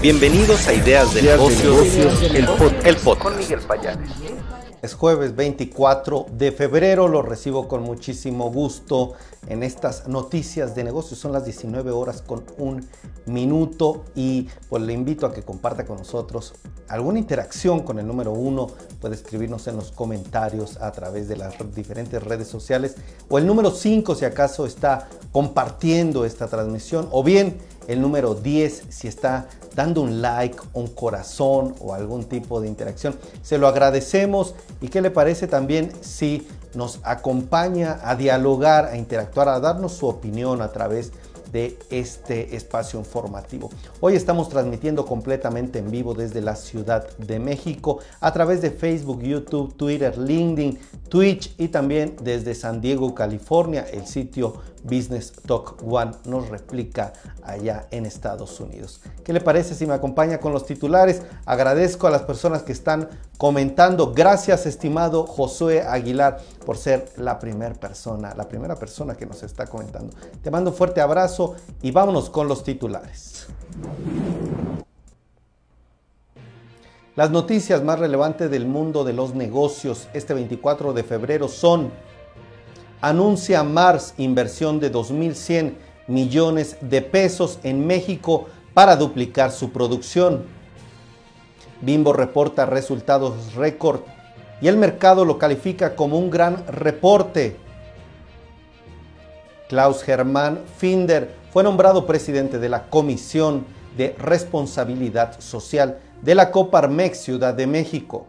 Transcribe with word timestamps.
Bienvenidos 0.00 0.68
a 0.68 0.74
Ideas 0.74 1.12
de 1.12 1.22
Negocios, 1.22 2.22
el, 2.84 2.96
pod, 2.98 3.18
Con 3.18 3.36
Miguel 3.36 3.58
Payanes. 3.58 4.12
Es 4.80 4.94
jueves 4.94 5.34
24 5.34 6.26
de 6.30 6.52
febrero, 6.52 7.08
lo 7.08 7.20
recibo 7.20 7.66
con 7.66 7.82
muchísimo 7.82 8.48
gusto 8.52 9.14
en 9.48 9.64
estas 9.64 10.06
noticias 10.06 10.76
de 10.76 10.84
negocios. 10.84 11.18
Son 11.18 11.32
las 11.32 11.44
19 11.44 11.90
horas 11.90 12.22
con 12.22 12.44
un 12.58 12.86
minuto 13.26 14.04
y 14.14 14.46
pues 14.68 14.84
le 14.84 14.92
invito 14.92 15.26
a 15.26 15.34
que 15.34 15.42
comparta 15.42 15.84
con 15.84 15.98
nosotros 15.98 16.54
alguna 16.86 17.18
interacción 17.18 17.80
con 17.80 17.98
el 17.98 18.06
número 18.06 18.30
uno. 18.30 18.68
Puede 19.00 19.16
escribirnos 19.16 19.66
en 19.66 19.74
los 19.74 19.90
comentarios 19.90 20.76
a 20.76 20.92
través 20.92 21.26
de 21.26 21.38
las 21.38 21.54
diferentes 21.74 22.22
redes 22.22 22.46
sociales 22.46 22.94
o 23.28 23.36
el 23.36 23.46
número 23.46 23.72
5 23.72 24.14
si 24.14 24.24
acaso 24.24 24.64
está 24.64 25.08
compartiendo 25.32 26.24
esta 26.24 26.46
transmisión 26.46 27.08
o 27.10 27.24
bien 27.24 27.58
el 27.88 28.00
número 28.00 28.34
10 28.34 28.84
si 28.90 29.08
está 29.08 29.48
dando 29.74 30.02
un 30.02 30.22
like, 30.22 30.58
un 30.74 30.86
corazón 30.86 31.74
o 31.80 31.94
algún 31.94 32.24
tipo 32.24 32.60
de 32.60 32.68
interacción. 32.68 33.16
Se 33.42 33.58
lo 33.58 33.66
agradecemos 33.66 34.54
y 34.80 34.88
qué 34.88 35.00
le 35.00 35.10
parece 35.10 35.48
también 35.48 35.90
si 36.00 36.46
nos 36.74 37.00
acompaña 37.02 37.98
a 38.04 38.14
dialogar, 38.14 38.86
a 38.86 38.96
interactuar, 38.96 39.48
a 39.48 39.58
darnos 39.58 39.94
su 39.94 40.06
opinión 40.06 40.62
a 40.62 40.70
través 40.70 41.12
de 41.52 41.78
este 41.90 42.54
espacio 42.56 42.98
informativo. 42.98 43.70
Hoy 44.00 44.16
estamos 44.16 44.48
transmitiendo 44.48 45.06
completamente 45.06 45.78
en 45.78 45.90
vivo 45.90 46.14
desde 46.14 46.40
la 46.40 46.56
Ciudad 46.56 47.08
de 47.16 47.38
México 47.38 48.00
a 48.20 48.32
través 48.32 48.60
de 48.60 48.70
Facebook, 48.70 49.22
YouTube, 49.22 49.74
Twitter, 49.74 50.16
LinkedIn, 50.18 50.78
Twitch 51.08 51.54
y 51.58 51.68
también 51.68 52.16
desde 52.22 52.54
San 52.54 52.80
Diego, 52.80 53.14
California, 53.14 53.86
el 53.90 54.06
sitio 54.06 54.60
Business 54.82 55.32
Talk 55.46 55.82
One 55.86 56.12
nos 56.24 56.48
replica 56.48 57.12
allá 57.42 57.86
en 57.90 58.06
Estados 58.06 58.60
Unidos. 58.60 59.00
¿Qué 59.24 59.32
le 59.32 59.40
parece 59.40 59.74
si 59.74 59.86
me 59.86 59.94
acompaña 59.94 60.38
con 60.38 60.52
los 60.52 60.66
titulares? 60.66 61.22
Agradezco 61.46 62.06
a 62.06 62.10
las 62.10 62.22
personas 62.22 62.62
que 62.62 62.72
están 62.72 63.08
comentando. 63.36 64.12
Gracias, 64.12 64.66
estimado 64.66 65.26
Josué 65.26 65.82
Aguilar, 65.82 66.38
por 66.64 66.76
ser 66.76 67.08
la 67.16 67.38
primera 67.38 67.74
persona, 67.74 68.34
la 68.34 68.48
primera 68.48 68.76
persona 68.76 69.14
que 69.14 69.26
nos 69.26 69.42
está 69.42 69.66
comentando. 69.66 70.16
Te 70.42 70.50
mando 70.50 70.70
un 70.70 70.76
fuerte 70.76 71.00
abrazo 71.00 71.54
y 71.82 71.90
vámonos 71.90 72.30
con 72.30 72.48
los 72.48 72.64
titulares. 72.64 73.46
Las 77.18 77.32
noticias 77.32 77.82
más 77.82 77.98
relevantes 77.98 78.48
del 78.48 78.64
mundo 78.64 79.02
de 79.02 79.12
los 79.12 79.34
negocios 79.34 80.06
este 80.12 80.34
24 80.34 80.92
de 80.92 81.02
febrero 81.02 81.48
son 81.48 81.90
anuncia 83.00 83.62
Mars 83.62 84.14
inversión 84.18 84.80
de 84.80 84.92
2.100 84.92 85.74
millones 86.06 86.76
de 86.80 87.02
pesos 87.02 87.58
en 87.62 87.86
México 87.86 88.46
para 88.74 88.96
duplicar 88.96 89.52
su 89.52 89.70
producción. 89.70 90.44
Bimbo 91.80 92.12
reporta 92.12 92.66
resultados 92.66 93.54
récord 93.54 94.00
y 94.60 94.68
el 94.68 94.76
mercado 94.76 95.24
lo 95.24 95.38
califica 95.38 95.94
como 95.94 96.18
un 96.18 96.30
gran 96.30 96.66
reporte. 96.66 97.56
Klaus 99.68 100.06
Hermann 100.08 100.60
Finder 100.78 101.34
fue 101.52 101.62
nombrado 101.62 102.06
presidente 102.06 102.58
de 102.58 102.68
la 102.68 102.84
Comisión 102.84 103.66
de 103.96 104.14
Responsabilidad 104.18 105.38
Social 105.40 105.98
de 106.22 106.34
la 106.34 106.50
Coparmex 106.50 107.18
Ciudad 107.18 107.54
de 107.54 107.66
México. 107.66 108.26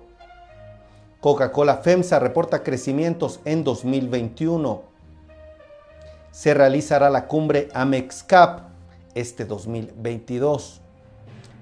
Coca-Cola 1.20 1.78
FEMSA 1.78 2.20
reporta 2.20 2.64
crecimientos 2.64 3.42
en 3.44 3.66
2021. 3.66 4.84
Se 6.32 6.54
realizará 6.54 7.10
la 7.10 7.28
cumbre 7.28 7.68
AmexCap 7.74 8.70
este 9.16 9.44
2022. 9.44 10.80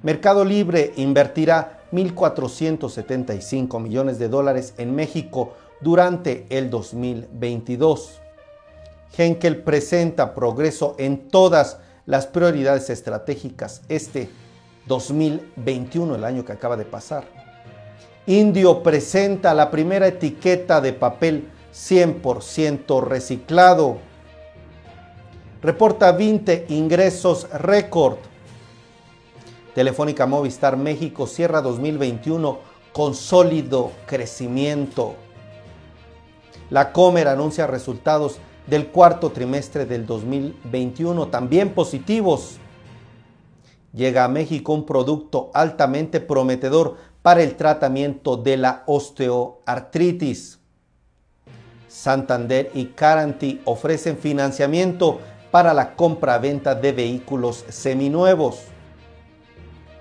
Mercado 0.03 0.45
Libre 0.45 0.93
invertirá 0.97 1.79
1.475 1.91 3.81
millones 3.81 4.19
de 4.19 4.29
dólares 4.29 4.75
en 4.77 4.93
México 4.93 5.53
durante 5.81 6.45
el 6.49 6.69
2022. 6.69 8.19
Henkel 9.17 9.63
presenta 9.63 10.35
progreso 10.35 10.95
en 10.99 11.29
todas 11.29 11.79
las 12.05 12.27
prioridades 12.27 12.91
estratégicas 12.91 13.81
este 13.89 14.29
2021, 14.85 16.15
el 16.15 16.23
año 16.23 16.45
que 16.45 16.51
acaba 16.51 16.77
de 16.77 16.85
pasar. 16.85 17.46
Indio 18.29 18.83
presenta 18.83 19.53
la 19.53 19.71
primera 19.71 20.05
etiqueta 20.05 20.81
de 20.81 20.91
papel 20.91 21.47
100% 21.73 23.01
reciclado. 23.01 23.99
Reporta 25.61 26.11
20 26.11 26.65
ingresos 26.67 27.49
récord. 27.51 28.17
Telefónica 29.73 30.25
Movistar 30.25 30.75
México 30.75 31.25
cierra 31.25 31.61
2021 31.61 32.59
con 32.91 33.15
sólido 33.15 33.93
crecimiento. 34.05 35.15
La 36.69 36.91
Comer 36.91 37.29
anuncia 37.29 37.65
resultados 37.65 38.39
del 38.65 38.87
cuarto 38.87 39.31
trimestre 39.31 39.85
del 39.85 40.05
2021 40.05 41.29
también 41.29 41.69
positivos. 41.69 42.57
Llega 43.93 44.25
a 44.25 44.27
México 44.27 44.73
un 44.73 44.85
producto 44.85 45.49
altamente 45.53 46.19
prometedor 46.19 46.97
para 47.27 47.43
el 47.43 47.57
tratamiento 47.57 48.37
de 48.37 48.55
la 48.55 48.83
osteoartritis. 48.85 50.59
Santander 51.89 52.71
y 52.73 52.85
Caranti 52.85 53.59
ofrecen 53.65 54.17
financiamiento 54.17 55.19
para 55.51 55.73
la 55.73 55.93
compra-venta 55.93 56.73
de 56.73 56.93
vehículos 56.93 57.65
seminuevos. 57.67 58.61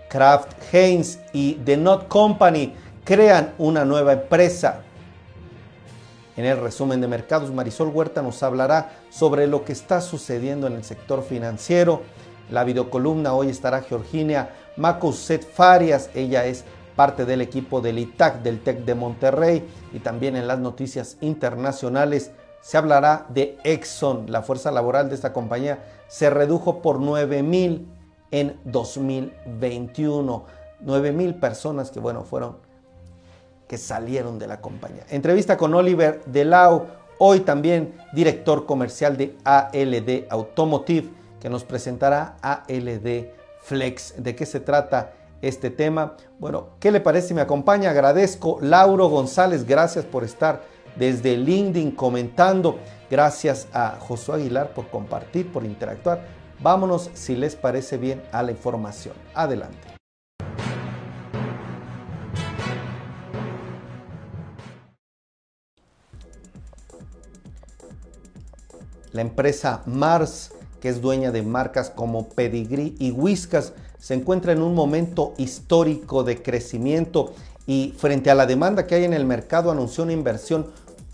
Kraft 0.09 0.53
Heinz 0.73 1.19
y 1.33 1.55
The 1.55 1.77
Not 1.77 2.07
Company 2.07 2.75
crean 3.03 3.55
una 3.59 3.85
nueva 3.85 4.13
empresa. 4.13 4.83
En 6.37 6.45
el 6.45 6.61
resumen 6.61 7.01
de 7.01 7.09
mercados, 7.09 7.53
Marisol 7.53 7.89
Huerta 7.89 8.23
nos 8.23 8.41
hablará 8.45 8.93
sobre 9.11 9.49
lo 9.49 9.65
que 9.65 9.73
está 9.73 10.01
sucediendo 10.01 10.69
en 10.69 10.75
el 10.75 10.85
sector 10.85 11.25
financiero. 11.25 12.03
La 12.53 12.63
videocolumna 12.63 13.35
hoy 13.35 13.49
estará 13.49 13.83
Georgina 13.83 14.51
Macuset 14.77 15.45
Farias. 15.45 16.09
Ella 16.15 16.47
es 16.47 16.65
parte 16.97 17.27
del 17.27 17.43
equipo 17.43 17.81
del 17.81 17.99
ITAC 17.99 18.43
del 18.43 18.61
TEC 18.61 18.85
de 18.85 18.95
Monterrey 18.95 19.69
y 19.93 20.01
también 20.01 20.35
en 20.35 20.49
las 20.49 20.59
noticias 20.59 21.19
internacionales 21.21 22.33
se 22.63 22.79
hablará 22.79 23.27
de 23.29 23.59
Exxon. 23.63 24.27
La 24.29 24.43
fuerza 24.43 24.73
laboral 24.73 25.09
de 25.09 25.15
esta 25.15 25.33
compañía 25.33 25.85
se 26.09 26.31
redujo 26.31 26.83
por 26.83 26.99
9 26.99 27.43
mil 27.45 27.87
en 28.33 28.59
2021. 28.65 30.45
9 30.81 31.13
mil 31.13 31.35
personas 31.37 31.91
que, 31.91 32.01
bueno, 32.01 32.25
fueron, 32.25 32.57
que 33.69 33.79
salieron 33.79 34.39
de 34.39 34.49
la 34.49 34.61
compañía. 34.61 35.05
Entrevista 35.11 35.57
con 35.57 35.75
Oliver 35.75 36.23
Delau, 36.27 36.87
hoy 37.19 37.41
también 37.41 37.95
director 38.13 38.67
comercial 38.67 39.17
de 39.17 39.37
ALD 39.45 40.27
Automotive, 40.31 41.11
que 41.41 41.49
nos 41.49 41.63
presentará 41.63 42.37
ALD 42.43 43.29
Flex. 43.63 44.15
¿De 44.23 44.35
qué 44.35 44.47
se 44.47 44.61
trata? 44.61 45.13
Este 45.43 45.71
tema. 45.71 46.17
Bueno, 46.39 46.71
¿qué 46.81 46.91
le 46.91 47.01
parece 47.01 47.35
me 47.35 47.41
acompaña? 47.41 47.91
Agradezco. 47.91 48.59
Lauro 48.61 49.09
González, 49.09 49.67
gracias 49.67 50.05
por 50.05 50.25
estar 50.25 50.63
desde 50.97 51.37
LinkedIn 51.37 51.93
comentando. 51.93 52.79
Gracias 53.11 53.69
a 53.73 53.97
Josué 54.01 54.37
Aguilar 54.37 54.75
por 54.75 54.89
compartir, 54.89 55.53
por 55.53 55.65
interactuar. 55.65 56.27
Vámonos, 56.61 57.11
si 57.15 57.37
les 57.37 57.55
parece 57.55 57.99
bien, 57.99 58.23
a 58.33 58.43
la 58.43 58.51
información. 58.51 59.15
Adelante. 59.35 59.97
La 69.13 69.23
empresa 69.23 69.83
Mars, 69.87 70.53
que 70.79 70.91
es 70.91 71.01
dueña 71.01 71.31
de 71.31 71.43
marcas 71.43 71.89
como 71.89 72.29
Pedigree 72.29 72.95
y 72.99 73.13
Whiskas, 73.13 73.73
se 74.07 74.15
encuentra 74.15 74.53
en 74.53 74.63
un 74.63 74.73
momento 74.73 75.35
histórico 75.37 76.23
de 76.23 76.41
crecimiento 76.41 77.33
y 77.67 77.93
frente 77.99 78.31
a 78.31 78.37
la 78.37 78.47
demanda 78.47 78.87
que 78.87 78.95
hay 78.95 79.03
en 79.03 79.13
el 79.13 79.25
mercado 79.25 79.69
anunció 79.69 80.05
una 80.05 80.13
inversión 80.13 80.69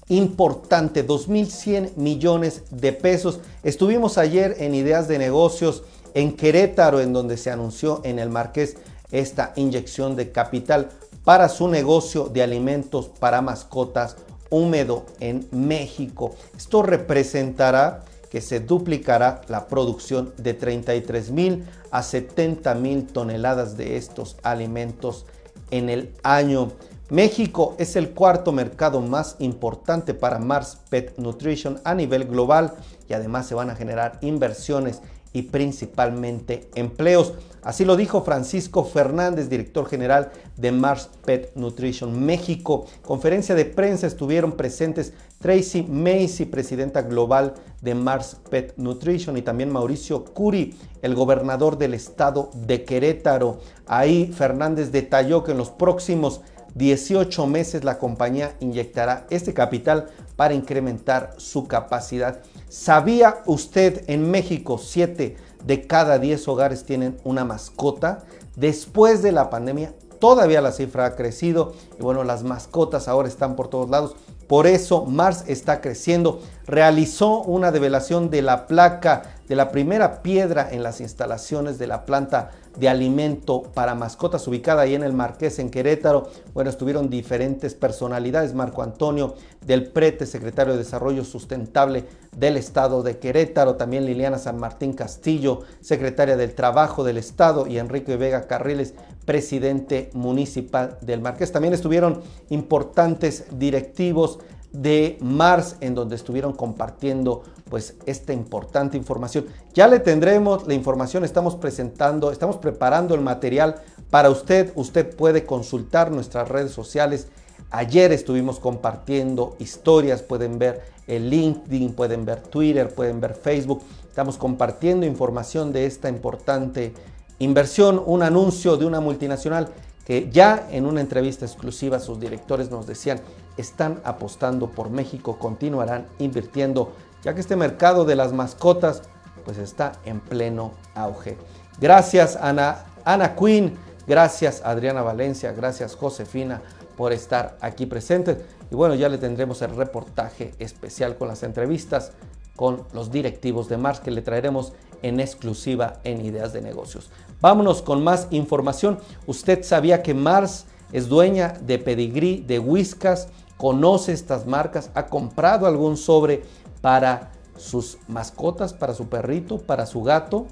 importante, 0.08 1.08
2.100 1.08 1.96
millones 1.96 2.64
de 2.70 2.92
pesos. 2.92 3.40
Estuvimos 3.62 4.18
ayer 4.18 4.56
en 4.58 4.74
Ideas 4.74 5.08
de 5.08 5.16
Negocios 5.16 5.84
en 6.12 6.36
Querétaro, 6.36 7.00
en 7.00 7.14
donde 7.14 7.38
se 7.38 7.50
anunció 7.50 8.02
en 8.04 8.18
el 8.18 8.28
Marqués 8.28 8.76
esta 9.10 9.54
inyección 9.56 10.14
de 10.14 10.30
capital 10.30 10.90
para 11.24 11.48
su 11.48 11.68
negocio 11.68 12.26
de 12.26 12.42
alimentos 12.42 13.08
para 13.08 13.40
mascotas 13.40 14.16
húmedo 14.50 15.06
en 15.18 15.48
México. 15.50 16.34
Esto 16.54 16.82
representará 16.82 18.04
que 18.32 18.40
se 18.40 18.60
duplicará 18.60 19.42
la 19.48 19.68
producción 19.68 20.32
de 20.38 20.54
33 20.54 21.30
mil 21.32 21.66
a 21.90 22.02
70 22.02 22.74
mil 22.76 23.06
toneladas 23.06 23.76
de 23.76 23.98
estos 23.98 24.38
alimentos 24.42 25.26
en 25.70 25.90
el 25.90 26.14
año. 26.22 26.72
México 27.10 27.76
es 27.78 27.94
el 27.94 28.12
cuarto 28.12 28.50
mercado 28.50 29.02
más 29.02 29.36
importante 29.38 30.14
para 30.14 30.38
Mars 30.38 30.78
Pet 30.88 31.18
Nutrition 31.18 31.78
a 31.84 31.94
nivel 31.94 32.24
global 32.24 32.72
y 33.06 33.12
además 33.12 33.46
se 33.48 33.54
van 33.54 33.68
a 33.68 33.76
generar 33.76 34.18
inversiones 34.22 35.02
y 35.32 35.42
principalmente 35.42 36.68
empleos. 36.74 37.34
Así 37.62 37.84
lo 37.84 37.96
dijo 37.96 38.22
Francisco 38.22 38.84
Fernández, 38.84 39.48
director 39.48 39.86
general 39.86 40.32
de 40.56 40.72
Mars 40.72 41.08
Pet 41.24 41.52
Nutrition 41.54 42.24
México. 42.24 42.86
Conferencia 43.02 43.54
de 43.54 43.64
prensa 43.64 44.08
estuvieron 44.08 44.52
presentes 44.52 45.12
Tracy 45.38 45.82
Macy, 45.82 46.46
presidenta 46.46 47.02
global 47.02 47.54
de 47.80 47.94
Mars 47.94 48.36
Pet 48.50 48.74
Nutrition, 48.76 49.36
y 49.36 49.42
también 49.42 49.70
Mauricio 49.70 50.24
Curi, 50.24 50.76
el 51.02 51.14
gobernador 51.14 51.78
del 51.78 51.94
estado 51.94 52.50
de 52.54 52.84
Querétaro. 52.84 53.60
Ahí 53.86 54.32
Fernández 54.36 54.90
detalló 54.90 55.44
que 55.44 55.52
en 55.52 55.58
los 55.58 55.70
próximos 55.70 56.40
18 56.74 57.46
meses 57.46 57.84
la 57.84 57.98
compañía 57.98 58.56
inyectará 58.60 59.26
este 59.30 59.52
capital 59.54 60.08
para 60.36 60.54
incrementar 60.54 61.34
su 61.36 61.68
capacidad. 61.68 62.40
¿Sabía 62.72 63.42
usted 63.44 64.02
en 64.06 64.30
México 64.30 64.78
7 64.78 65.36
de 65.62 65.86
cada 65.86 66.18
10 66.18 66.48
hogares 66.48 66.86
tienen 66.86 67.18
una 67.22 67.44
mascota? 67.44 68.24
Después 68.56 69.20
de 69.20 69.30
la 69.30 69.50
pandemia 69.50 69.92
todavía 70.18 70.62
la 70.62 70.72
cifra 70.72 71.04
ha 71.04 71.14
crecido 71.14 71.74
y 72.00 72.02
bueno, 72.02 72.24
las 72.24 72.44
mascotas 72.44 73.08
ahora 73.08 73.28
están 73.28 73.56
por 73.56 73.68
todos 73.68 73.90
lados. 73.90 74.16
Por 74.48 74.66
eso 74.66 75.04
Mars 75.04 75.44
está 75.48 75.82
creciendo. 75.82 76.40
Realizó 76.66 77.42
una 77.42 77.72
develación 77.72 78.30
de 78.30 78.40
la 78.40 78.66
placa 78.66 79.34
de 79.48 79.56
la 79.56 79.70
primera 79.70 80.22
piedra 80.22 80.68
en 80.70 80.82
las 80.82 81.00
instalaciones 81.00 81.78
de 81.78 81.86
la 81.86 82.04
planta 82.04 82.50
de 82.78 82.88
alimento 82.88 83.62
para 83.74 83.94
mascotas 83.94 84.46
ubicada 84.48 84.82
ahí 84.82 84.94
en 84.94 85.02
el 85.02 85.12
Marqués 85.12 85.58
en 85.58 85.70
Querétaro. 85.70 86.28
Bueno, 86.54 86.70
estuvieron 86.70 87.10
diferentes 87.10 87.74
personalidades, 87.74 88.54
Marco 88.54 88.82
Antonio 88.82 89.34
del 89.66 89.90
Prete, 89.90 90.26
secretario 90.26 90.72
de 90.72 90.78
Desarrollo 90.78 91.24
Sustentable 91.24 92.04
del 92.36 92.56
Estado 92.56 93.02
de 93.02 93.18
Querétaro, 93.18 93.76
también 93.76 94.06
Liliana 94.06 94.38
San 94.38 94.58
Martín 94.58 94.94
Castillo, 94.94 95.60
secretaria 95.80 96.36
del 96.36 96.54
Trabajo 96.54 97.04
del 97.04 97.18
Estado 97.18 97.66
y 97.66 97.78
Enrique 97.78 98.16
Vega 98.16 98.46
Carriles, 98.46 98.94
presidente 99.26 100.10
municipal 100.14 100.96
del 101.02 101.20
Marqués. 101.20 101.52
También 101.52 101.74
estuvieron 101.74 102.22
importantes 102.48 103.44
directivos 103.52 104.38
de 104.72 105.18
Mars 105.20 105.76
en 105.80 105.94
donde 105.94 106.16
estuvieron 106.16 106.52
compartiendo 106.52 107.42
pues 107.68 107.94
esta 108.06 108.32
importante 108.32 108.96
información. 108.96 109.46
Ya 109.74 109.88
le 109.88 110.00
tendremos 110.00 110.66
la 110.66 110.74
información, 110.74 111.24
estamos 111.24 111.56
presentando, 111.56 112.30
estamos 112.30 112.56
preparando 112.56 113.14
el 113.14 113.20
material 113.20 113.76
para 114.10 114.30
usted. 114.30 114.72
Usted 114.74 115.14
puede 115.16 115.46
consultar 115.46 116.10
nuestras 116.10 116.48
redes 116.48 116.72
sociales. 116.72 117.28
Ayer 117.70 118.12
estuvimos 118.12 118.58
compartiendo 118.58 119.56
historias, 119.58 120.22
pueden 120.22 120.58
ver 120.58 120.82
el 121.06 121.30
LinkedIn, 121.30 121.94
pueden 121.94 122.24
ver 122.24 122.42
Twitter, 122.42 122.94
pueden 122.94 123.20
ver 123.20 123.34
Facebook. 123.34 123.82
Estamos 124.06 124.36
compartiendo 124.36 125.06
información 125.06 125.72
de 125.72 125.86
esta 125.86 126.10
importante 126.10 126.92
inversión, 127.38 128.02
un 128.04 128.22
anuncio 128.22 128.76
de 128.76 128.84
una 128.84 129.00
multinacional 129.00 129.70
que 130.04 130.30
ya 130.30 130.68
en 130.70 130.86
una 130.86 131.00
entrevista 131.00 131.44
exclusiva 131.44 132.00
sus 132.00 132.18
directores 132.18 132.70
nos 132.70 132.86
decían, 132.86 133.20
están 133.56 134.00
apostando 134.04 134.70
por 134.70 134.90
México, 134.90 135.38
continuarán 135.38 136.06
invirtiendo 136.18 136.92
ya 137.22 137.34
que 137.34 137.40
este 137.40 137.56
mercado 137.56 138.04
de 138.04 138.16
las 138.16 138.32
mascotas 138.32 139.02
pues 139.44 139.58
está 139.58 139.92
en 140.04 140.20
pleno 140.20 140.72
auge. 140.94 141.36
Gracias 141.80 142.36
Ana, 142.36 142.84
Ana 143.04 143.34
Quinn, 143.36 143.76
gracias 144.06 144.62
Adriana 144.64 145.02
Valencia, 145.02 145.52
gracias 145.52 145.94
Josefina 145.94 146.62
por 146.96 147.12
estar 147.12 147.56
aquí 147.60 147.86
presentes. 147.86 148.38
Y 148.70 148.74
bueno, 148.74 148.94
ya 148.94 149.08
le 149.08 149.18
tendremos 149.18 149.62
el 149.62 149.76
reportaje 149.76 150.54
especial 150.58 151.16
con 151.16 151.28
las 151.28 151.42
entrevistas 151.42 152.12
con 152.56 152.84
los 152.92 153.10
directivos 153.10 153.68
de 153.68 153.76
Mars 153.76 154.00
que 154.00 154.10
le 154.10 154.22
traeremos 154.22 154.72
en 155.02 155.20
exclusiva 155.20 156.00
en 156.04 156.24
Ideas 156.24 156.52
de 156.52 156.62
Negocios. 156.62 157.10
Vámonos 157.40 157.82
con 157.82 158.04
más 158.04 158.28
información. 158.30 158.98
Usted 159.26 159.62
sabía 159.64 160.02
que 160.02 160.14
Mars 160.14 160.66
es 160.92 161.08
dueña 161.08 161.54
de 161.60 161.78
Pedigree, 161.78 162.44
de 162.46 162.58
Whiskas, 162.58 163.28
conoce 163.56 164.12
estas 164.12 164.46
marcas, 164.46 164.90
ha 164.94 165.06
comprado 165.06 165.66
algún 165.66 165.96
sobre 165.96 166.42
para 166.80 167.32
sus 167.56 167.98
mascotas, 168.08 168.72
para 168.72 168.94
su 168.94 169.08
perrito, 169.08 169.58
para 169.58 169.86
su 169.86 170.02
gato? 170.02 170.46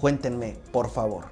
Cuéntenme, 0.00 0.56
por 0.72 0.90
favor. 0.90 1.24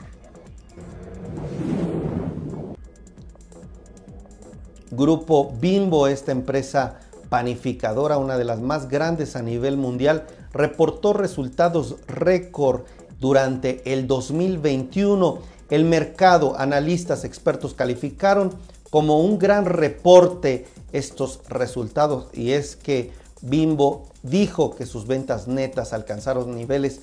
Grupo 4.91 5.53
Bimbo, 5.61 6.07
esta 6.07 6.33
empresa 6.33 7.01
panificadora, 7.31 8.19
una 8.19 8.37
de 8.37 8.45
las 8.45 8.61
más 8.61 8.89
grandes 8.89 9.37
a 9.37 9.43
nivel 9.43 9.79
mundial, 9.79 10.27
reportó 10.53 11.15
resultados 11.15 11.97
récord 12.07 12.83
durante 13.19 13.91
el 13.91 14.07
2021. 14.07 15.39
El 15.71 15.85
mercado, 15.85 16.59
analistas, 16.59 17.25
expertos 17.25 17.73
calificaron 17.73 18.53
como 18.91 19.21
un 19.21 19.39
gran 19.39 19.65
reporte 19.65 20.67
estos 20.93 21.41
resultados 21.49 22.27
y 22.35 22.51
es 22.51 22.75
que 22.75 23.13
Bimbo 23.41 24.09
dijo 24.23 24.75
que 24.75 24.85
sus 24.85 25.07
ventas 25.07 25.47
netas 25.47 25.93
alcanzaron 25.93 26.55
niveles 26.57 27.03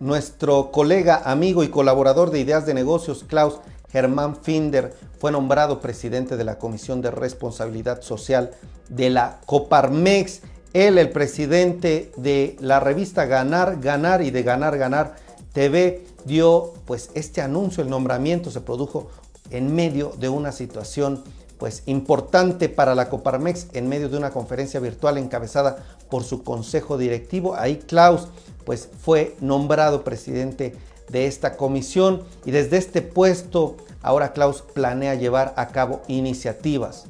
Nuestro 0.00 0.70
colega, 0.70 1.22
amigo 1.24 1.64
y 1.64 1.68
colaborador 1.68 2.30
de 2.30 2.38
ideas 2.38 2.66
de 2.66 2.74
negocios, 2.74 3.24
Klaus 3.24 3.58
Germán 3.90 4.36
Finder, 4.36 4.94
fue 5.18 5.32
nombrado 5.32 5.80
presidente 5.80 6.36
de 6.36 6.44
la 6.44 6.58
Comisión 6.58 7.00
de 7.00 7.10
Responsabilidad 7.10 8.02
Social 8.02 8.50
de 8.88 9.10
la 9.10 9.40
Coparmex. 9.46 10.42
Él, 10.72 10.98
el 10.98 11.10
presidente 11.10 12.12
de 12.16 12.56
la 12.60 12.80
revista 12.80 13.24
Ganar, 13.24 13.80
Ganar 13.80 14.22
y 14.22 14.30
de 14.30 14.42
Ganar, 14.42 14.78
Ganar 14.78 15.16
TV, 15.52 16.04
dio 16.24 16.74
pues 16.84 17.10
este 17.14 17.40
anuncio, 17.40 17.82
el 17.82 17.90
nombramiento 17.90 18.50
se 18.50 18.60
produjo 18.60 19.08
en 19.50 19.74
medio 19.74 20.12
de 20.18 20.28
una 20.28 20.52
situación 20.52 21.24
pues 21.58 21.82
importante 21.86 22.68
para 22.68 22.94
la 22.94 23.08
Coparmex 23.08 23.68
en 23.72 23.88
medio 23.88 24.08
de 24.08 24.16
una 24.16 24.30
conferencia 24.30 24.78
virtual 24.78 25.18
encabezada 25.18 25.84
por 26.08 26.22
su 26.22 26.44
consejo 26.44 26.96
directivo. 26.96 27.56
Ahí 27.56 27.78
Klaus 27.78 28.28
pues 28.64 28.88
fue 29.00 29.34
nombrado 29.40 30.04
presidente 30.04 30.76
de 31.08 31.26
esta 31.26 31.56
comisión 31.56 32.24
y 32.44 32.50
desde 32.50 32.76
este 32.76 33.02
puesto 33.02 33.76
ahora 34.02 34.32
Klaus 34.32 34.62
planea 34.62 35.14
llevar 35.14 35.54
a 35.56 35.68
cabo 35.68 36.02
iniciativas, 36.08 37.06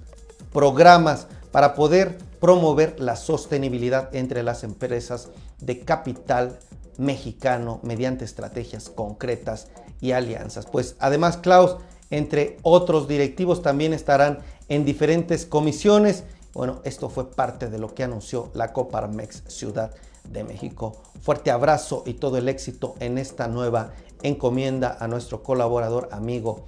programas 0.53 1.27
para 1.53 1.75
poder 1.75 2.19
promover 2.41 2.99
la 3.01 3.17
sostenibilidad 3.17 4.15
entre 4.15 4.43
las 4.43 4.65
empresas 4.65 5.29
de 5.61 5.81
capital 5.81 6.59
mexicano 6.97 7.81
mediante 7.83 8.25
estrategias 8.25 8.89
concretas 8.89 9.69
y 10.01 10.13
alianzas. 10.13 10.67
Pues 10.67 10.97
además 10.99 11.37
Klaus 11.37 11.77
entre 12.11 12.57
otros 12.63 13.07
directivos 13.07 13.63
también 13.63 13.93
estarán 13.93 14.39
en 14.69 14.85
diferentes 14.85 15.45
comisiones. 15.45 16.25
Bueno, 16.55 16.81
esto 16.85 17.09
fue 17.11 17.31
parte 17.31 17.69
de 17.69 17.79
lo 17.79 17.95
que 17.95 18.05
anunció 18.05 18.51
la 18.55 18.73
Coparmex 18.73 19.45
Ciudad 19.49 19.93
de 20.31 20.45
México. 20.45 21.03
Fuerte 21.21 21.51
abrazo 21.51 22.05
y 22.07 22.15
todo 22.15 22.39
el 22.39 22.49
éxito 22.49 22.95
en 23.01 23.19
esta 23.19 23.49
nueva 23.49 23.93
encomienda 24.23 24.97
a 25.01 25.09
nuestro 25.09 25.43
colaborador 25.43 26.09
amigo 26.13 26.67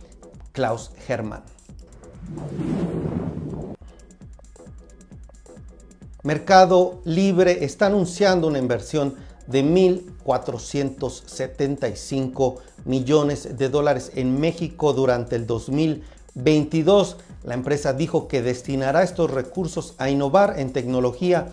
Klaus 0.53 0.91
Hermann. 1.09 1.43
Mercado 6.23 7.01
Libre 7.05 7.65
está 7.65 7.87
anunciando 7.87 8.47
una 8.47 8.59
inversión 8.59 9.15
de 9.47 9.65
1.475 9.65 12.59
millones 12.85 13.57
de 13.57 13.71
dólares 13.71 14.13
en 14.15 14.39
México 14.39 14.93
durante 14.93 15.37
el 15.37 15.47
2022. 15.47 17.17
La 17.43 17.55
empresa 17.55 17.95
dijo 17.95 18.29
que 18.29 18.43
destinará 18.43 19.03
estos 19.03 19.31
recursos 19.31 19.95
a 19.97 20.11
innovar 20.11 20.59
en 20.59 20.75
tecnología 20.75 21.49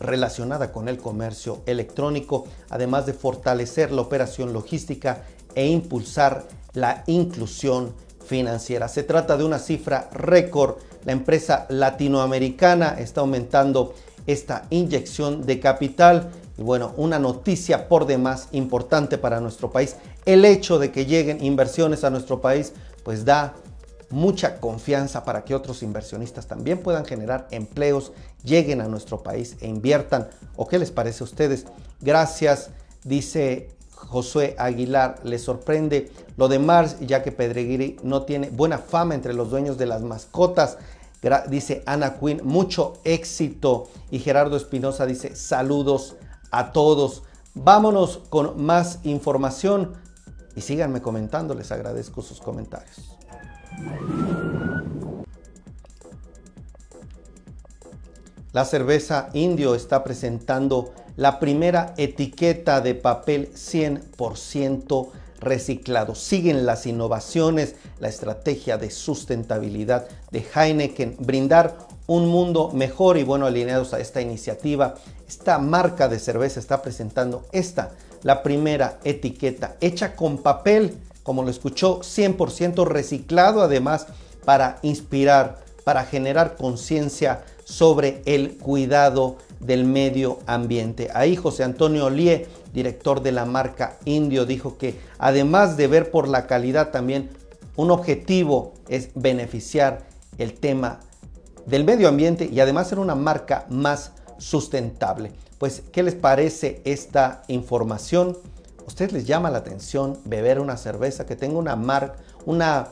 relacionada 0.00 0.72
con 0.72 0.88
el 0.88 0.98
comercio 0.98 1.62
electrónico, 1.66 2.46
además 2.70 3.06
de 3.06 3.12
fortalecer 3.12 3.92
la 3.92 4.02
operación 4.02 4.52
logística 4.52 5.22
e 5.54 5.66
impulsar 5.66 6.44
la 6.72 7.04
inclusión 7.06 7.94
financiera. 8.26 8.88
Se 8.88 9.02
trata 9.02 9.36
de 9.36 9.44
una 9.44 9.58
cifra 9.58 10.08
récord. 10.12 10.76
La 11.04 11.12
empresa 11.12 11.66
latinoamericana 11.68 12.96
está 12.98 13.20
aumentando 13.20 13.94
esta 14.26 14.66
inyección 14.70 15.44
de 15.44 15.60
capital 15.60 16.30
y 16.56 16.62
bueno, 16.62 16.92
una 16.96 17.18
noticia 17.18 17.88
por 17.88 18.06
demás 18.06 18.48
importante 18.52 19.18
para 19.18 19.40
nuestro 19.40 19.70
país. 19.70 19.96
El 20.24 20.44
hecho 20.44 20.78
de 20.78 20.90
que 20.90 21.04
lleguen 21.04 21.44
inversiones 21.44 22.04
a 22.04 22.10
nuestro 22.10 22.40
país, 22.40 22.72
pues 23.02 23.24
da 23.24 23.54
mucha 24.14 24.60
confianza 24.60 25.24
para 25.24 25.44
que 25.44 25.54
otros 25.54 25.82
inversionistas 25.82 26.46
también 26.46 26.78
puedan 26.78 27.04
generar 27.04 27.48
empleos, 27.50 28.12
lleguen 28.42 28.80
a 28.80 28.88
nuestro 28.88 29.22
país 29.22 29.56
e 29.60 29.68
inviertan. 29.68 30.28
¿O 30.56 30.66
qué 30.66 30.78
les 30.78 30.90
parece 30.90 31.22
a 31.22 31.26
ustedes? 31.26 31.66
Gracias, 32.00 32.70
dice 33.04 33.68
Josué 33.94 34.54
Aguilar. 34.58 35.20
Le 35.24 35.38
sorprende 35.38 36.10
lo 36.36 36.48
de 36.48 36.58
Mars, 36.58 36.96
ya 37.00 37.22
que 37.22 37.32
Pedreguiri 37.32 37.96
no 38.02 38.22
tiene 38.22 38.50
buena 38.50 38.78
fama 38.78 39.14
entre 39.14 39.34
los 39.34 39.50
dueños 39.50 39.76
de 39.78 39.86
las 39.86 40.02
mascotas 40.02 40.78
dice 41.48 41.82
Ana 41.86 42.18
Quinn, 42.18 42.40
mucho 42.44 42.94
éxito. 43.04 43.88
Y 44.10 44.18
Gerardo 44.18 44.56
Espinosa 44.56 45.06
dice, 45.06 45.34
saludos 45.36 46.16
a 46.50 46.72
todos. 46.72 47.22
Vámonos 47.54 48.20
con 48.30 48.62
más 48.62 48.98
información 49.04 49.94
y 50.56 50.60
síganme 50.60 51.02
comentando, 51.02 51.54
les 51.54 51.72
agradezco 51.72 52.22
sus 52.22 52.40
comentarios. 52.40 53.13
La 58.52 58.64
cerveza 58.64 59.30
indio 59.32 59.74
está 59.74 60.04
presentando 60.04 60.92
la 61.16 61.40
primera 61.40 61.92
etiqueta 61.96 62.80
de 62.80 62.94
papel 62.94 63.52
100% 63.52 65.08
reciclado. 65.40 66.14
Siguen 66.14 66.64
las 66.64 66.86
innovaciones, 66.86 67.74
la 67.98 68.08
estrategia 68.08 68.78
de 68.78 68.90
sustentabilidad 68.90 70.06
de 70.30 70.44
Heineken, 70.54 71.16
brindar 71.18 71.76
un 72.06 72.26
mundo 72.26 72.70
mejor 72.72 73.16
y 73.16 73.24
bueno, 73.24 73.46
alineados 73.46 73.94
a 73.94 74.00
esta 74.00 74.20
iniciativa. 74.20 74.94
Esta 75.26 75.58
marca 75.58 76.08
de 76.08 76.18
cerveza 76.18 76.60
está 76.60 76.82
presentando 76.82 77.46
esta, 77.52 77.92
la 78.22 78.42
primera 78.42 78.98
etiqueta 79.04 79.76
hecha 79.80 80.14
con 80.16 80.38
papel, 80.38 80.96
como 81.24 81.42
lo 81.42 81.50
escuchó, 81.50 82.00
100% 82.00 82.86
reciclado 82.86 83.62
además 83.62 84.06
para 84.44 84.78
inspirar, 84.82 85.64
para 85.82 86.04
generar 86.04 86.54
conciencia 86.54 87.44
sobre 87.64 88.22
el 88.26 88.56
cuidado 88.58 89.38
del 89.58 89.84
medio 89.84 90.38
ambiente. 90.46 91.10
Ahí 91.14 91.34
José 91.34 91.64
Antonio 91.64 92.10
Lie, 92.10 92.46
director 92.72 93.22
de 93.22 93.32
la 93.32 93.46
marca 93.46 93.96
Indio, 94.04 94.44
dijo 94.44 94.76
que 94.78 95.00
además 95.18 95.76
de 95.76 95.88
ver 95.88 96.10
por 96.10 96.28
la 96.28 96.46
calidad 96.46 96.90
también 96.90 97.30
un 97.76 97.90
objetivo 97.90 98.74
es 98.88 99.08
beneficiar 99.14 100.06
el 100.38 100.54
tema 100.54 101.00
del 101.66 101.84
medio 101.84 102.08
ambiente 102.08 102.48
y 102.52 102.60
además 102.60 102.88
ser 102.88 102.98
una 102.98 103.14
marca 103.14 103.66
más 103.70 104.12
sustentable. 104.38 105.32
Pues, 105.58 105.82
¿qué 105.92 106.02
les 106.02 106.14
parece 106.14 106.82
esta 106.84 107.42
información? 107.48 108.36
¿A 108.84 108.86
ustedes 108.86 109.12
les 109.12 109.26
llama 109.26 109.50
la 109.50 109.58
atención 109.58 110.18
beber 110.24 110.60
una 110.60 110.76
cerveza 110.76 111.26
que 111.26 111.36
tenga 111.36 111.58
una 111.58 111.74
marca, 111.74 112.18
una 112.44 112.90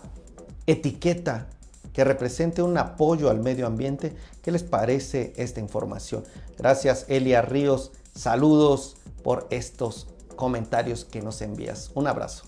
etiqueta 0.66 1.48
que 1.92 2.04
represente 2.04 2.62
un 2.62 2.76
apoyo 2.78 3.30
al 3.30 3.40
medio 3.40 3.66
ambiente. 3.66 4.16
¿Qué 4.42 4.50
les 4.50 4.62
parece 4.62 5.32
esta 5.36 5.60
información? 5.60 6.24
Gracias 6.58 7.04
Elia 7.08 7.42
Ríos, 7.42 7.92
saludos 8.14 8.96
por 9.22 9.46
estos 9.50 10.08
comentarios 10.36 11.04
que 11.04 11.22
nos 11.22 11.42
envías. 11.42 11.90
Un 11.94 12.06
abrazo. 12.06 12.44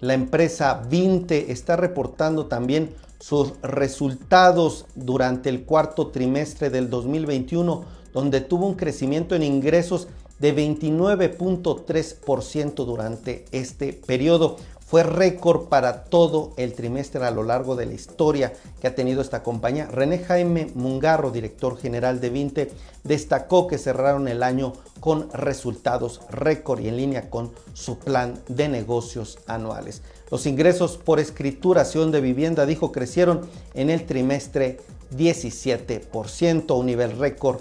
La 0.00 0.14
empresa 0.14 0.82
Vinte 0.88 1.52
está 1.52 1.76
reportando 1.76 2.46
también 2.46 2.94
sus 3.18 3.52
resultados 3.60 4.86
durante 4.94 5.50
el 5.50 5.66
cuarto 5.66 6.08
trimestre 6.08 6.70
del 6.70 6.88
2021, 6.88 7.84
donde 8.12 8.40
tuvo 8.40 8.66
un 8.66 8.74
crecimiento 8.74 9.34
en 9.34 9.42
ingresos 9.42 10.08
de 10.40 10.56
29.3% 10.56 12.84
durante 12.84 13.44
este 13.52 13.92
periodo. 13.92 14.56
Fue 14.90 15.04
récord 15.04 15.68
para 15.68 16.02
todo 16.04 16.52
el 16.56 16.72
trimestre 16.72 17.24
a 17.24 17.30
lo 17.30 17.44
largo 17.44 17.76
de 17.76 17.86
la 17.86 17.92
historia 17.92 18.52
que 18.80 18.88
ha 18.88 18.94
tenido 18.96 19.22
esta 19.22 19.44
compañía. 19.44 19.86
René 19.86 20.18
Jaime 20.18 20.72
Mungarro, 20.74 21.30
director 21.30 21.78
general 21.78 22.20
de 22.20 22.30
Vinte, 22.30 22.72
destacó 23.04 23.68
que 23.68 23.78
cerraron 23.78 24.26
el 24.26 24.42
año 24.42 24.72
con 24.98 25.30
resultados 25.30 26.22
récord 26.28 26.80
y 26.80 26.88
en 26.88 26.96
línea 26.96 27.30
con 27.30 27.52
su 27.72 28.00
plan 28.00 28.40
de 28.48 28.68
negocios 28.68 29.38
anuales. 29.46 30.02
Los 30.28 30.46
ingresos 30.46 30.96
por 30.96 31.20
escrituración 31.20 32.10
de 32.10 32.20
vivienda, 32.20 32.66
dijo, 32.66 32.90
crecieron 32.90 33.42
en 33.74 33.90
el 33.90 34.06
trimestre 34.06 34.80
17%, 35.16 36.76
un 36.76 36.86
nivel 36.86 37.16
récord 37.16 37.60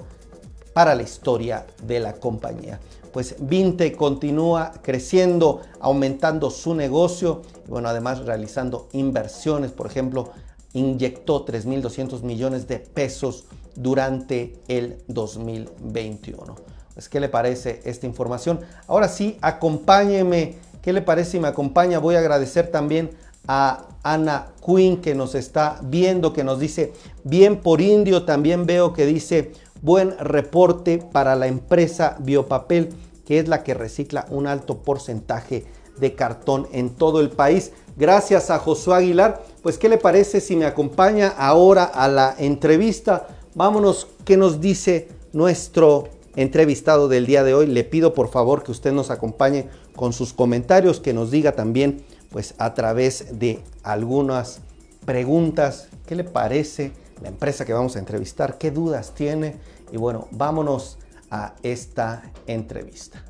para 0.73 0.95
la 0.95 1.03
historia 1.03 1.65
de 1.83 1.99
la 1.99 2.13
compañía 2.13 2.79
pues 3.11 3.35
Vinte 3.39 3.91
continúa 3.93 4.71
creciendo, 4.81 5.61
aumentando 5.79 6.51
su 6.51 6.75
negocio 6.75 7.41
y 7.65 7.69
bueno, 7.69 7.89
además 7.89 8.19
realizando 8.25 8.88
inversiones, 8.93 9.71
por 9.71 9.88
ejemplo, 9.88 10.29
inyectó 10.73 11.45
3.200 11.45 12.21
millones 12.21 12.67
de 12.67 12.79
pesos 12.79 13.45
durante 13.75 14.59
el 14.67 15.01
2021. 15.07 16.55
Pues, 16.93 17.09
¿qué 17.09 17.19
le 17.19 17.29
parece 17.29 17.81
esta 17.85 18.05
información? 18.05 18.59
Ahora 18.88 19.07
sí, 19.07 19.38
acompáñeme. 19.41 20.57
¿Qué 20.81 20.93
le 20.93 21.01
parece 21.01 21.31
si 21.31 21.39
me 21.39 21.47
acompaña? 21.47 21.99
Voy 21.99 22.15
a 22.15 22.19
agradecer 22.19 22.71
también 22.71 23.11
a 23.47 23.85
Ana 24.03 24.47
Quinn 24.65 25.01
que 25.01 25.15
nos 25.15 25.35
está 25.35 25.79
viendo, 25.83 26.33
que 26.33 26.43
nos 26.43 26.59
dice 26.59 26.93
bien 27.23 27.61
por 27.61 27.81
indio. 27.81 28.23
También 28.23 28.65
veo 28.65 28.93
que 28.93 29.05
dice 29.05 29.53
buen 29.81 30.17
reporte 30.19 30.98
para 30.98 31.36
la 31.36 31.48
empresa 31.48 32.17
Biopapel, 32.19 32.89
que 33.25 33.39
es 33.39 33.48
la 33.48 33.63
que 33.63 33.74
recicla 33.74 34.25
un 34.29 34.48
alto 34.48 34.79
porcentaje 34.79 35.65
de 36.00 36.15
cartón 36.15 36.67
en 36.71 36.89
todo 36.89 37.19
el 37.21 37.29
país. 37.29 37.71
Gracias 37.98 38.50
a 38.50 38.59
Josué 38.59 38.95
Aguilar. 38.95 39.43
Pues, 39.62 39.77
¿qué 39.77 39.89
le 39.89 39.98
parece 39.98 40.41
si 40.41 40.55
me 40.55 40.65
acompaña 40.65 41.27
ahora 41.38 41.83
a 41.83 42.07
la 42.07 42.36
entrevista? 42.38 43.27
Vámonos, 43.55 44.07
¿qué 44.25 44.38
nos 44.38 44.62
dice 44.62 45.09
nuestro 45.33 46.07
entrevistado 46.36 47.07
del 47.07 47.25
día 47.25 47.43
de 47.43 47.53
hoy? 47.53 47.67
Le 47.67 47.83
pido 47.83 48.13
por 48.13 48.29
favor 48.29 48.63
que 48.63 48.71
usted 48.71 48.93
nos 48.93 49.12
acompañe 49.12 49.67
con 49.95 50.13
sus 50.13 50.33
comentarios, 50.33 51.00
que 51.00 51.13
nos 51.13 51.29
diga 51.29 51.51
también, 51.51 52.03
pues 52.29 52.55
a 52.57 52.74
través 52.74 53.39
de 53.39 53.59
algunas 53.83 54.62
preguntas, 55.05 55.89
¿qué 56.05 56.15
le 56.15 56.24
parece? 56.24 56.93
la 57.21 57.29
empresa 57.29 57.65
que 57.65 57.73
vamos 57.73 57.95
a 57.95 57.99
entrevistar, 57.99 58.57
qué 58.57 58.71
dudas 58.71 59.13
tiene 59.13 59.57
y 59.91 59.97
bueno, 59.97 60.27
vámonos 60.31 60.97
a 61.29 61.55
esta 61.63 62.23
entrevista. 62.47 63.23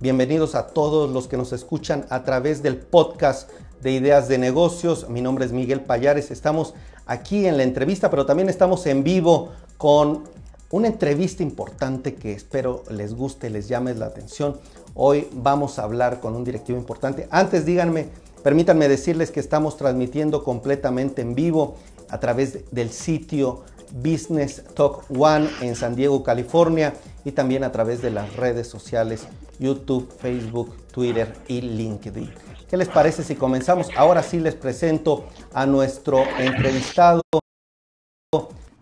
Bienvenidos 0.00 0.54
a 0.54 0.68
todos 0.68 1.10
los 1.10 1.28
que 1.28 1.36
nos 1.36 1.52
escuchan 1.52 2.06
a 2.08 2.24
través 2.24 2.62
del 2.62 2.78
podcast 2.78 3.50
de 3.82 3.92
Ideas 3.92 4.28
de 4.28 4.38
Negocios. 4.38 5.10
Mi 5.10 5.20
nombre 5.20 5.44
es 5.44 5.52
Miguel 5.52 5.82
Payares. 5.82 6.30
Estamos 6.30 6.72
aquí 7.04 7.46
en 7.46 7.58
la 7.58 7.64
entrevista, 7.64 8.08
pero 8.08 8.24
también 8.24 8.48
estamos 8.48 8.86
en 8.86 9.04
vivo 9.04 9.50
con 9.76 10.24
una 10.70 10.86
entrevista 10.86 11.42
importante 11.42 12.14
que 12.14 12.32
espero 12.32 12.84
les 12.90 13.14
guste, 13.14 13.50
les 13.50 13.68
llame 13.68 13.92
la 13.94 14.06
atención. 14.06 14.58
Hoy 14.94 15.28
vamos 15.32 15.78
a 15.78 15.82
hablar 15.82 16.20
con 16.20 16.36
un 16.36 16.44
directivo 16.44 16.78
importante. 16.78 17.26
Antes 17.30 17.66
díganme, 17.66 18.08
permítanme 18.44 18.88
decirles 18.88 19.32
que 19.32 19.40
estamos 19.40 19.76
transmitiendo 19.76 20.44
completamente 20.44 21.22
en 21.22 21.34
vivo 21.34 21.76
a 22.08 22.20
través 22.20 22.70
del 22.70 22.90
sitio 22.90 23.64
Business 23.92 24.62
Talk 24.74 25.04
One 25.10 25.48
en 25.60 25.74
San 25.74 25.96
Diego, 25.96 26.22
California 26.22 26.94
y 27.24 27.32
también 27.32 27.64
a 27.64 27.72
través 27.72 28.00
de 28.00 28.10
las 28.10 28.36
redes 28.36 28.68
sociales 28.68 29.26
YouTube, 29.58 30.08
Facebook, 30.18 30.74
Twitter 30.92 31.34
y 31.48 31.60
LinkedIn. 31.62 32.32
¿Qué 32.68 32.76
les 32.76 32.88
parece 32.88 33.24
si 33.24 33.34
comenzamos? 33.34 33.88
Ahora 33.96 34.22
sí 34.22 34.38
les 34.38 34.54
presento 34.54 35.24
a 35.52 35.66
nuestro 35.66 36.22
entrevistado 36.38 37.22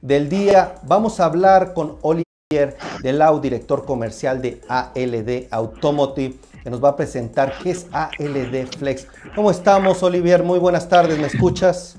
del 0.00 0.28
día. 0.28 0.76
Vamos 0.82 1.20
a 1.20 1.24
hablar 1.24 1.74
con 1.74 1.96
Olivier 2.02 2.76
Delau, 3.02 3.40
director 3.40 3.84
comercial 3.84 4.40
de 4.40 4.60
ALD 4.68 5.48
Automotive, 5.50 6.36
que 6.62 6.70
nos 6.70 6.82
va 6.82 6.90
a 6.90 6.96
presentar 6.96 7.58
qué 7.62 7.70
es 7.70 7.86
ALD 7.92 8.66
Flex. 8.78 9.06
¿Cómo 9.34 9.50
estamos, 9.50 10.02
Olivier? 10.02 10.42
Muy 10.42 10.58
buenas 10.58 10.88
tardes, 10.88 11.18
¿me 11.18 11.26
escuchas? 11.26 11.96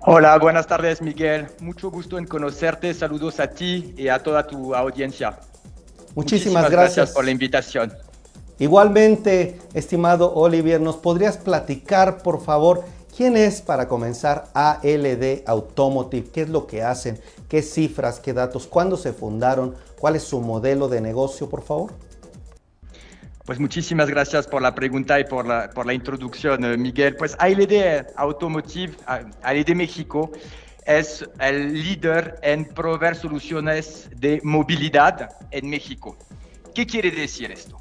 Hola, 0.00 0.38
buenas 0.38 0.66
tardes, 0.66 1.02
Miguel. 1.02 1.48
Mucho 1.60 1.90
gusto 1.90 2.16
en 2.16 2.26
conocerte. 2.26 2.94
Saludos 2.94 3.40
a 3.40 3.48
ti 3.48 3.92
y 3.96 4.08
a 4.08 4.22
toda 4.22 4.46
tu 4.46 4.74
audiencia. 4.74 5.38
Muchísimas, 6.14 6.70
gracias. 6.70 7.10
por 7.10 7.24
la 7.24 7.32
invitación. 7.32 7.92
Igualmente, 8.58 9.58
estimado 9.74 10.32
Olivier, 10.32 10.80
¿nos 10.80 10.96
podrías 10.96 11.36
platicar, 11.36 12.18
por 12.22 12.42
favor, 12.42 12.84
quién 13.16 13.36
es 13.36 13.62
para 13.62 13.88
comenzar 13.88 14.48
ALD 14.52 15.42
Automotive? 15.46 16.30
¿Qué 16.30 16.42
es 16.42 16.48
lo 16.50 16.66
que 16.66 16.82
hacen? 16.82 17.18
¿Qué 17.48 17.62
cifras? 17.62 18.20
¿Qué 18.20 18.32
datos? 18.32 18.66
¿Cuándo 18.66 18.96
se 18.96 19.12
fundaron? 19.12 19.74
¿Cuál 19.98 20.16
es 20.16 20.22
su 20.24 20.40
modelo 20.40 20.88
de 20.88 21.00
negocio, 21.00 21.48
por 21.48 21.62
favor? 21.62 21.92
Pues 23.46 23.58
muchísimas 23.58 24.10
gracias 24.10 24.46
por 24.46 24.60
la 24.60 24.74
pregunta 24.74 25.18
y 25.18 25.24
por 25.24 25.46
la, 25.46 25.70
por 25.70 25.90
introducción, 25.92 26.64
eh, 26.64 26.76
Miguel. 26.76 27.16
Pues 27.16 27.36
ALD 27.38 28.06
Automotive, 28.16 28.94
ALD 29.06 29.74
México, 29.74 30.30
es 30.84 31.24
el 31.40 31.72
líder 31.72 32.38
en 32.42 32.66
proveer 32.66 33.16
soluciones 33.16 34.10
de 34.16 34.40
movilidad 34.42 35.30
en 35.52 35.70
México. 35.70 36.16
¿Qué 36.74 36.86
quiere 36.86 37.10
decir 37.10 37.50
esto? 37.50 37.80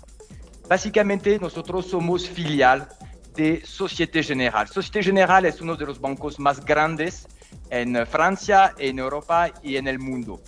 Básicamente 0.69 1.37
nosotros 1.39 1.87
somos 1.87 2.27
filial 2.29 2.87
de 3.35 3.65
Societe 3.65 4.23
Generale. 4.23 4.67
Societe 4.67 5.03
Generale 5.03 5.49
es 5.49 5.61
uno 5.61 5.75
de 5.75 5.85
los 5.85 5.99
bancos 5.99 6.39
más 6.39 6.63
grandes 6.63 7.27
en 7.69 8.05
Francia, 8.07 8.73
en 8.77 8.99
Europa 8.99 9.51
y 9.61 9.77
en 9.77 9.87
el 9.87 9.99
mundo. 9.99 10.41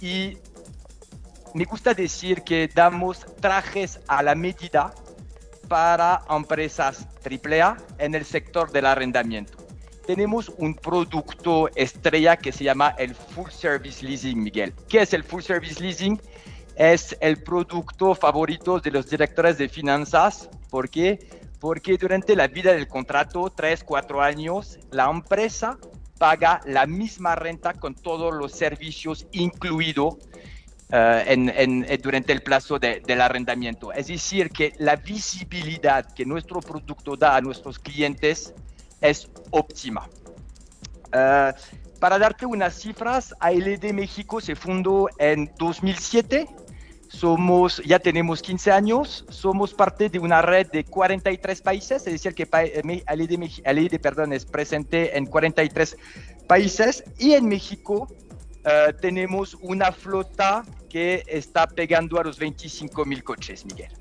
Y 0.00 0.38
me 1.54 1.64
gusta 1.64 1.94
decir 1.94 2.42
que 2.42 2.68
damos 2.68 3.24
trajes 3.40 4.00
a 4.08 4.22
la 4.22 4.34
medida 4.34 4.94
para 5.68 6.22
empresas 6.28 7.06
AAA 7.24 7.76
en 7.98 8.14
el 8.14 8.24
sector 8.24 8.70
del 8.70 8.86
arrendamiento 8.86 9.64
tenemos 10.06 10.50
un 10.58 10.74
producto 10.74 11.68
estrella 11.74 12.36
que 12.36 12.52
se 12.52 12.64
llama 12.64 12.94
el 12.98 13.14
Full 13.14 13.50
Service 13.50 14.04
Leasing, 14.04 14.42
Miguel. 14.42 14.74
¿Qué 14.88 15.02
es 15.02 15.12
el 15.14 15.24
Full 15.24 15.42
Service 15.42 15.82
Leasing? 15.82 16.20
Es 16.76 17.16
el 17.20 17.42
producto 17.42 18.14
favorito 18.14 18.80
de 18.80 18.90
los 18.90 19.08
directores 19.08 19.58
de 19.58 19.68
finanzas. 19.68 20.48
¿Por 20.70 20.90
qué? 20.90 21.18
Porque 21.64 21.96
durante 21.96 22.36
la 22.36 22.46
vida 22.46 22.74
del 22.74 22.86
contrato, 22.86 23.48
tres, 23.48 23.82
cuatro 23.82 24.20
años, 24.20 24.78
la 24.90 25.10
empresa 25.10 25.78
paga 26.18 26.60
la 26.66 26.86
misma 26.86 27.36
renta 27.36 27.72
con 27.72 27.94
todos 27.94 28.34
los 28.34 28.52
servicios 28.52 29.26
incluidos 29.32 30.16
eh, 30.90 31.24
en, 31.26 31.86
durante 32.02 32.34
el 32.34 32.42
plazo 32.42 32.78
del 32.78 33.18
arrendamiento. 33.18 33.94
Es 33.94 34.08
decir, 34.08 34.50
que 34.50 34.74
la 34.76 34.96
visibilidad 34.96 36.04
que 36.12 36.26
nuestro 36.26 36.60
producto 36.60 37.16
da 37.16 37.34
a 37.34 37.40
nuestros 37.40 37.78
clientes 37.78 38.52
es 39.00 39.30
óptima. 39.50 40.06
Eh, 41.14 41.52
para 41.98 42.18
darte 42.18 42.44
unas 42.44 42.74
cifras, 42.74 43.34
ALD 43.40 43.90
México 43.94 44.38
se 44.38 44.54
fundó 44.54 45.08
en 45.16 45.50
2007. 45.58 46.46
Somos, 47.14 47.80
ya 47.84 47.98
tenemos 47.98 48.42
15 48.42 48.72
años, 48.72 49.24
somos 49.28 49.72
parte 49.72 50.08
de 50.08 50.18
una 50.18 50.42
red 50.42 50.66
de 50.70 50.84
43 50.84 51.62
países, 51.62 52.06
es 52.06 52.12
decir, 52.12 52.34
que 52.34 52.48
ALD, 52.50 53.62
ALD 53.64 54.00
perdón, 54.00 54.32
es 54.32 54.44
presente 54.44 55.16
en 55.16 55.26
43 55.26 55.96
países 56.48 57.04
y 57.18 57.34
en 57.34 57.46
México 57.46 58.08
eh, 58.64 58.92
tenemos 59.00 59.56
una 59.62 59.92
flota 59.92 60.64
que 60.88 61.22
está 61.28 61.68
pegando 61.68 62.18
a 62.18 62.24
los 62.24 62.38
25 62.38 63.04
mil 63.04 63.22
coches, 63.22 63.64
Miguel. 63.64 63.92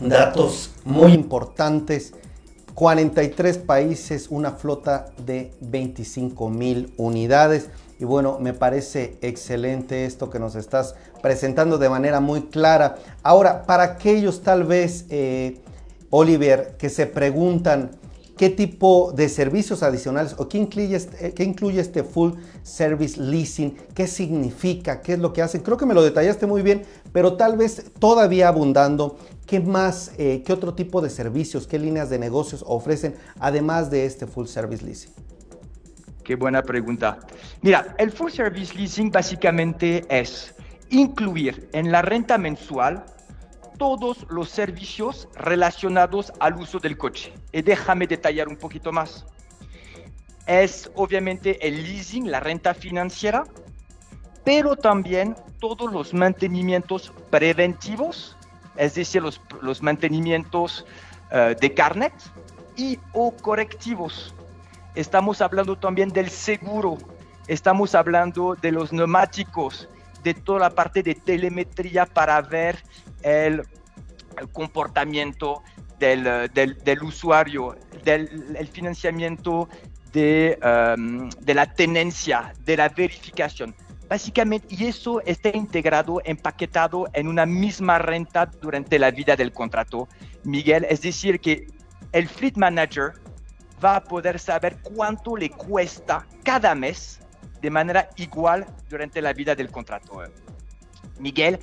Datos 0.00 0.72
muy 0.84 1.12
importantes 1.12 2.14
43 2.74 3.58
países, 3.58 4.26
una 4.30 4.52
flota 4.52 5.12
de 5.24 5.52
25 5.60 6.50
mil 6.50 6.92
unidades. 6.96 7.70
Y 7.98 8.04
bueno, 8.04 8.38
me 8.40 8.52
parece 8.52 9.18
excelente 9.20 10.04
esto 10.04 10.30
que 10.30 10.38
nos 10.38 10.56
estás 10.56 10.94
presentando 11.22 11.78
de 11.78 11.88
manera 11.88 12.20
muy 12.20 12.42
clara. 12.42 12.96
Ahora, 13.22 13.64
para 13.64 13.84
aquellos 13.84 14.42
tal 14.42 14.64
vez, 14.64 15.06
eh, 15.10 15.60
Oliver, 16.10 16.76
que 16.76 16.90
se 16.90 17.06
preguntan 17.06 17.92
qué 18.36 18.50
tipo 18.50 19.12
de 19.12 19.28
servicios 19.28 19.82
adicionales 19.82 20.34
o 20.38 20.48
qué 20.48 20.58
incluye, 20.58 20.96
este, 20.96 21.32
qué 21.34 21.44
incluye 21.44 21.80
este 21.80 22.02
full 22.02 22.32
service 22.62 23.20
leasing, 23.20 23.76
qué 23.94 24.06
significa, 24.06 25.00
qué 25.00 25.12
es 25.14 25.18
lo 25.18 25.32
que 25.32 25.42
hacen. 25.42 25.62
Creo 25.62 25.76
que 25.76 25.86
me 25.86 25.94
lo 25.94 26.02
detallaste 26.02 26.46
muy 26.46 26.62
bien, 26.62 26.82
pero 27.12 27.36
tal 27.36 27.56
vez 27.56 27.84
todavía 28.00 28.48
abundando, 28.48 29.16
¿qué 29.46 29.60
más, 29.60 30.12
eh, 30.18 30.42
qué 30.44 30.52
otro 30.52 30.74
tipo 30.74 31.00
de 31.00 31.10
servicios, 31.10 31.66
qué 31.66 31.78
líneas 31.78 32.10
de 32.10 32.18
negocios 32.18 32.64
ofrecen 32.66 33.14
además 33.38 33.90
de 33.90 34.04
este 34.06 34.26
full 34.26 34.46
service 34.46 34.84
leasing? 34.84 35.12
Qué 36.24 36.36
buena 36.36 36.62
pregunta. 36.62 37.18
Mira, 37.60 37.94
el 37.98 38.10
full 38.10 38.30
service 38.30 38.74
leasing 38.74 39.10
básicamente 39.10 40.04
es 40.08 40.54
incluir 40.88 41.68
en 41.72 41.92
la 41.92 42.00
renta 42.00 42.38
mensual 42.38 43.04
todos 43.78 44.26
los 44.30 44.48
servicios 44.48 45.28
relacionados 45.34 46.32
al 46.40 46.54
uso 46.56 46.78
del 46.78 46.96
coche. 46.96 47.32
Y 47.52 47.60
déjame 47.60 48.06
detallar 48.06 48.48
un 48.48 48.56
poquito 48.56 48.90
más. 48.90 49.26
Es 50.46 50.90
obviamente 50.94 51.66
el 51.66 51.82
leasing, 51.82 52.30
la 52.30 52.40
renta 52.40 52.72
financiera, 52.72 53.44
pero 54.44 54.76
también 54.76 55.36
todos 55.58 55.92
los 55.92 56.14
mantenimientos 56.14 57.12
preventivos, 57.30 58.36
es 58.76 58.94
decir, 58.94 59.22
los, 59.22 59.40
los 59.60 59.82
mantenimientos 59.82 60.86
uh, 61.32 61.58
de 61.58 61.74
carnet 61.74 62.14
y 62.76 62.98
o 63.12 63.30
correctivos. 63.30 64.34
Estamos 64.94 65.40
hablando 65.40 65.76
también 65.76 66.10
del 66.10 66.30
seguro, 66.30 66.98
estamos 67.48 67.94
hablando 67.96 68.54
de 68.54 68.70
los 68.70 68.92
neumáticos, 68.92 69.88
de 70.22 70.34
toda 70.34 70.60
la 70.60 70.70
parte 70.70 71.02
de 71.02 71.16
telemetría 71.16 72.06
para 72.06 72.40
ver 72.40 72.82
el, 73.22 73.62
comportamiento 74.52 75.62
del, 75.98 77.02
usuario, 77.02 77.76
del 78.04 78.56
el 78.56 78.68
financiamiento 78.68 79.68
de, 80.12 80.58
um, 80.96 81.28
de 81.28 81.54
la 81.54 81.66
tenencia, 81.66 82.52
de 82.64 82.76
la 82.76 82.88
verificación. 82.88 83.74
Básicamente, 84.08 84.68
y 84.70 84.86
eso 84.86 85.20
está 85.22 85.48
integrado, 85.48 86.20
empaquetado 86.24 87.08
en 87.14 87.26
una 87.26 87.46
misma 87.46 87.98
renta 87.98 88.46
durante 88.46 88.98
la 88.98 89.10
vida 89.10 89.34
del 89.34 89.52
contrato, 89.52 90.08
Miguel. 90.44 90.86
Es 90.88 91.00
decir, 91.00 91.40
que 91.40 91.66
el 92.12 92.28
Fleet 92.28 92.56
Manager 92.56 93.14
va 93.82 93.96
a 93.96 94.04
poder 94.04 94.38
saber 94.38 94.78
cuánto 94.82 95.36
le 95.36 95.50
cuesta 95.50 96.26
cada 96.42 96.74
mes 96.74 97.20
de 97.60 97.70
manera 97.70 98.08
igual 98.16 98.66
durante 98.88 99.22
la 99.22 99.32
vida 99.32 99.54
del 99.54 99.70
contrato, 99.70 100.22
Miguel. 101.18 101.58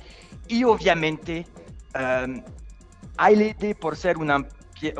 Y 0.48 0.64
obviamente, 0.64 1.46
um, 1.94 2.42
ALD, 3.16 3.76
por 3.78 3.96
ser 3.96 4.18
una, 4.18 4.46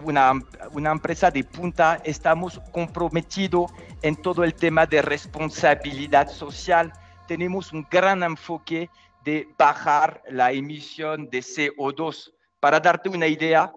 una, 0.05 0.33
una 0.73 0.93
empresa 0.93 1.31
de 1.31 1.43
punta, 1.43 2.01
estamos 2.05 2.61
comprometidos 2.71 3.73
en 4.03 4.17
todo 4.17 4.45
el 4.45 4.55
tema 4.55 4.87
de 4.87 5.03
responsabilidad 5.03 6.29
social 6.29 6.93
tenemos 7.27 7.73
un 7.73 7.87
gran 7.91 8.23
enfoque 8.23 8.91
de 9.25 9.49
bajar 9.57 10.23
la 10.29 10.53
emisión 10.53 11.31
de 11.31 11.39
CO2. 11.39 12.33
Para 12.61 12.81
darte 12.81 13.09
una 13.09 13.27
idea, 13.27 13.73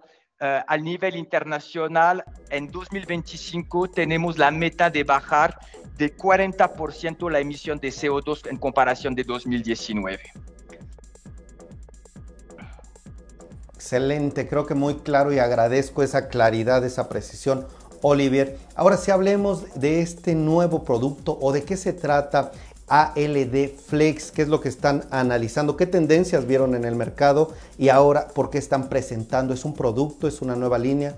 uh, 0.46 0.64
al 0.68 0.84
nivel 0.84 1.16
internacional, 1.16 2.24
en 2.50 2.72
2025 2.72 3.90
tenemos 3.90 4.38
la 4.38 4.52
meta 4.52 4.90
de 4.90 5.04
bajar 5.04 5.58
de 5.98 6.16
40% 6.16 7.32
la 7.32 7.40
emisión 7.40 7.80
de 7.80 7.90
CO2 7.90 8.50
en 8.50 8.58
comparación 8.58 9.16
de 9.16 9.24
2019. 9.24 10.20
Excelente, 13.76 14.48
creo 14.48 14.66
que 14.66 14.74
muy 14.74 14.96
claro 14.96 15.32
y 15.32 15.40
agradezco 15.40 16.02
esa 16.02 16.28
claridad, 16.28 16.84
esa 16.84 17.08
precisión. 17.08 17.68
Olivier, 18.02 18.58
ahora 18.76 18.98
si 18.98 19.12
hablemos 19.12 19.74
de 19.76 20.02
este 20.02 20.36
nuevo 20.36 20.84
producto 20.84 21.38
o 21.42 21.52
de 21.52 21.64
qué 21.64 21.78
se 21.78 21.94
trata 21.94 22.52
ALD 22.88 23.70
Flex, 23.70 24.32
qué 24.32 24.44
es 24.44 24.48
lo 24.48 24.62
que 24.62 24.70
están 24.70 25.06
analizando, 25.10 25.76
qué 25.76 25.88
tendencias 25.88 26.46
vieron 26.46 26.76
en 26.76 26.86
el 26.86 26.96
mercado 26.96 27.54
y 27.78 27.90
ahora 27.90 28.28
por 28.28 28.50
qué 28.50 28.58
están 28.58 28.90
presentando. 28.90 29.54
¿Es 29.54 29.66
un 29.66 29.74
producto, 29.74 30.28
es 30.28 30.42
una 30.42 30.56
nueva 30.56 30.78
línea? 30.78 31.16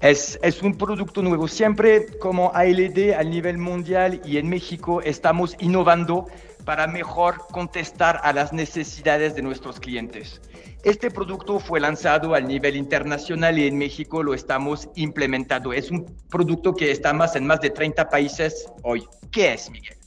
Es, 0.00 0.38
es, 0.42 0.62
un 0.62 0.76
producto 0.76 1.22
nuevo. 1.22 1.46
Siempre 1.46 2.18
como 2.18 2.52
ALD 2.54 3.14
a 3.16 3.22
nivel 3.22 3.58
mundial 3.58 4.20
y 4.24 4.36
en 4.36 4.48
México 4.48 5.00
estamos 5.00 5.56
innovando 5.60 6.26
para 6.64 6.86
mejor 6.86 7.38
contestar 7.50 8.20
a 8.22 8.32
las 8.32 8.52
necesidades 8.52 9.34
de 9.34 9.42
nuestros 9.42 9.80
clientes. 9.80 10.40
Este 10.84 11.10
producto 11.10 11.60
fue 11.60 11.78
lanzado 11.78 12.34
a 12.34 12.40
nivel 12.40 12.74
internacional 12.76 13.58
y 13.58 13.66
en 13.66 13.78
México 13.78 14.22
lo 14.22 14.34
estamos 14.34 14.88
implementando. 14.96 15.72
Es 15.72 15.90
un 15.90 16.06
producto 16.28 16.74
que 16.74 16.90
está 16.90 17.12
más 17.12 17.36
en 17.36 17.46
más 17.46 17.60
de 17.60 17.70
30 17.70 18.08
países 18.08 18.66
hoy. 18.82 19.04
¿Qué 19.30 19.52
es, 19.52 19.70
Miguel? 19.70 20.01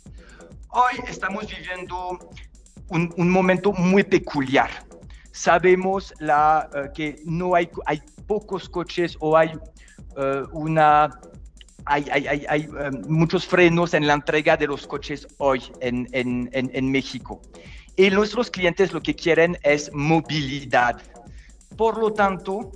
Hoy 0.78 1.00
estamos 1.08 1.48
viviendo 1.48 2.20
un, 2.90 3.30
momento 3.30 3.72
muy 3.72 4.04
peculiar. 4.04 4.70
Sabemos 5.32 6.14
uh, 6.20 6.92
que 6.94 7.16
no 7.24 7.56
hay, 7.56 7.70
pocos 8.28 8.68
coches 8.68 9.16
o 9.22 9.38
hay 9.38 9.54
uh, 10.18 10.50
una 10.52 11.18
um, 11.88 13.02
muchos 13.08 13.46
frenos 13.46 13.94
en 13.94 14.06
la 14.06 14.16
entrega 14.16 14.58
de 14.58 14.68
los 14.68 14.86
coches 14.86 15.26
hoy 15.38 15.64
en, 15.80 16.92
México. 16.92 17.42
Y 17.96 18.10
nuestros 18.10 18.52
clientes 18.52 18.92
lo 18.92 19.02
que 19.02 19.16
quieren 19.16 19.58
es 19.64 19.90
movilidad. 19.94 21.02
Por 21.78 21.98
lo 21.98 22.12
tanto, 22.12 22.70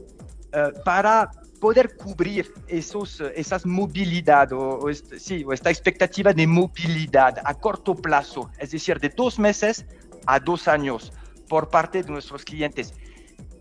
para 0.86 1.30
poder 1.60 1.96
cubrir 1.96 2.52
esos, 2.68 3.22
esas 3.36 3.66
movilidad 3.66 4.52
o, 4.54 4.80
o, 4.80 4.90
este, 4.90 5.20
sí, 5.20 5.44
o 5.46 5.54
esta 5.54 5.70
expectativa 5.70 6.34
de 6.34 6.48
movilidad 6.48 7.42
a 7.44 7.54
corto 7.54 7.96
plazo, 7.96 8.50
es 8.58 8.72
decir, 8.72 9.00
de 9.00 9.10
dos 9.10 9.38
meses 9.38 9.86
a 10.26 10.40
dos 10.40 10.68
años 10.68 11.12
por 11.48 11.70
parte 11.70 12.04
de 12.04 12.12
nuestros 12.12 12.44
clientes, 12.46 12.94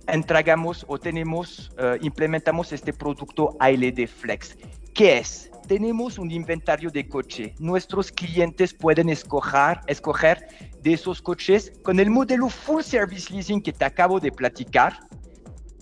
entregamos 0.06 0.84
o 0.88 0.98
tenemos, 0.98 1.70
uh, 1.78 2.02
implementamos 2.02 2.72
este 2.72 2.92
producto 2.92 3.56
ALD 3.58 4.06
Flex. 4.06 4.56
¿Qué 4.94 5.18
es? 5.18 5.50
Tenemos 5.66 6.18
un 6.18 6.30
inventario 6.30 6.90
de 6.90 7.06
coche. 7.06 7.54
Nuestros 7.58 8.11
clientes 8.11 8.72
pueden 8.72 9.11
escoger, 9.11 9.80
escoger 9.87 10.48
de 10.82 10.94
esos 10.94 11.20
coches 11.20 11.72
con 11.82 12.00
el 12.00 12.11
modelo 12.11 12.48
Full 12.48 12.82
Service 12.82 13.32
Leasing 13.32 13.61
que 13.61 13.72
te 13.72 13.84
acabo 13.84 14.18
de 14.18 14.32
platicar, 14.32 14.98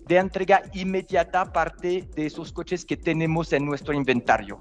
de 0.06 0.16
entrega 0.18 0.62
inmediata 0.72 1.52
parte 1.52 2.08
de 2.14 2.26
esos 2.26 2.52
coches 2.52 2.84
que 2.84 2.96
tenemos 2.96 3.52
en 3.52 3.64
nuestro 3.64 3.92
inventario. 3.92 4.58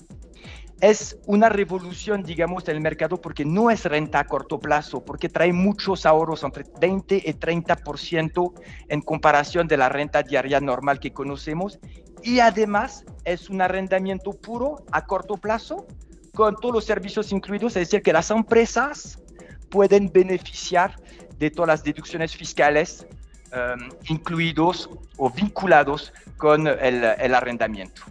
Es 0.81 1.17
una 1.25 1.47
revolución, 1.47 2.23
digamos, 2.23 2.67
en 2.67 2.75
el 2.75 2.81
mercado 2.81 3.21
porque 3.21 3.45
no 3.45 3.71
es 3.71 3.85
renta 3.85 4.19
a 4.19 4.25
corto 4.25 4.59
plazo, 4.59 5.05
porque 5.05 5.29
trae 5.29 5.53
muchos 5.53 6.05
ahorros, 6.05 6.43
entre 6.43 6.65
20 6.81 7.15
y 7.15 7.33
30% 7.33 8.53
en 8.89 9.01
comparación 9.01 9.67
de 9.67 9.77
la 9.77 9.87
renta 9.87 10.21
diaria 10.21 10.59
normal 10.59 10.99
que 10.99 11.13
conocemos. 11.13 11.79
Y 12.23 12.39
además 12.39 13.05
es 13.23 13.49
un 13.49 13.61
arrendamiento 13.61 14.31
puro 14.31 14.83
a 14.91 15.05
corto 15.05 15.37
plazo 15.37 15.85
con 16.33 16.55
todos 16.57 16.75
los 16.75 16.85
servicios 16.85 17.31
incluidos, 17.31 17.77
es 17.77 17.87
decir, 17.87 18.01
que 18.01 18.11
las 18.11 18.29
empresas 18.29 19.23
pueden 19.69 20.11
beneficiar 20.11 20.95
de 21.37 21.51
todas 21.51 21.67
las 21.67 21.83
deducciones 21.83 22.35
fiscales 22.35 23.07
um, 23.55 23.89
incluidos 24.09 24.89
o 25.17 25.29
vinculados 25.29 26.13
con 26.37 26.67
el, 26.67 27.03
el 27.03 27.35
arrendamiento. 27.35 28.01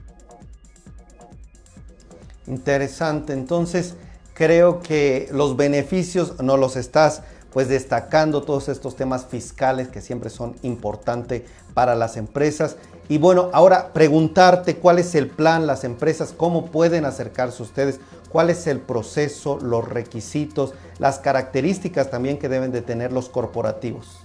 Interesante, 2.47 3.33
entonces 3.33 3.95
creo 4.35 4.81
que 4.81 5.29
los 5.33 5.57
beneficios 5.57 6.41
no 6.43 6.57
los 6.57 6.77
estás 6.77 7.23
pues 7.55 7.69
destacando 7.69 8.43
todos 8.43 8.69
estos 8.69 8.97
temas 8.97 9.27
fiscales 9.27 9.87
que 9.87 10.01
siempre 10.01 10.29
son 10.29 10.57
importantes 10.63 11.43
para 11.73 11.95
las 11.95 12.17
empresas. 12.17 12.77
Y 13.09 13.19
bueno, 13.19 13.51
ahora 13.53 13.93
preguntarte 13.93 14.77
cuál 14.77 14.99
es 14.99 15.15
el 15.15 15.29
plan, 15.29 15.65
las 15.67 15.85
empresas, 15.85 16.35
cómo 16.37 16.67
pueden 16.67 17.05
acercarse 17.05 17.63
ustedes, 17.63 18.01
cuál 18.29 18.51
es 18.51 18.67
el 18.67 18.81
proceso, 18.81 19.61
los 19.63 19.89
requisitos, 19.89 20.75
las 20.99 21.21
características 21.21 22.11
también 22.11 22.39
que 22.39 22.49
deben 22.49 22.73
de 22.73 22.83
tener 22.83 23.13
los 23.13 23.29
corporativos. 23.29 24.24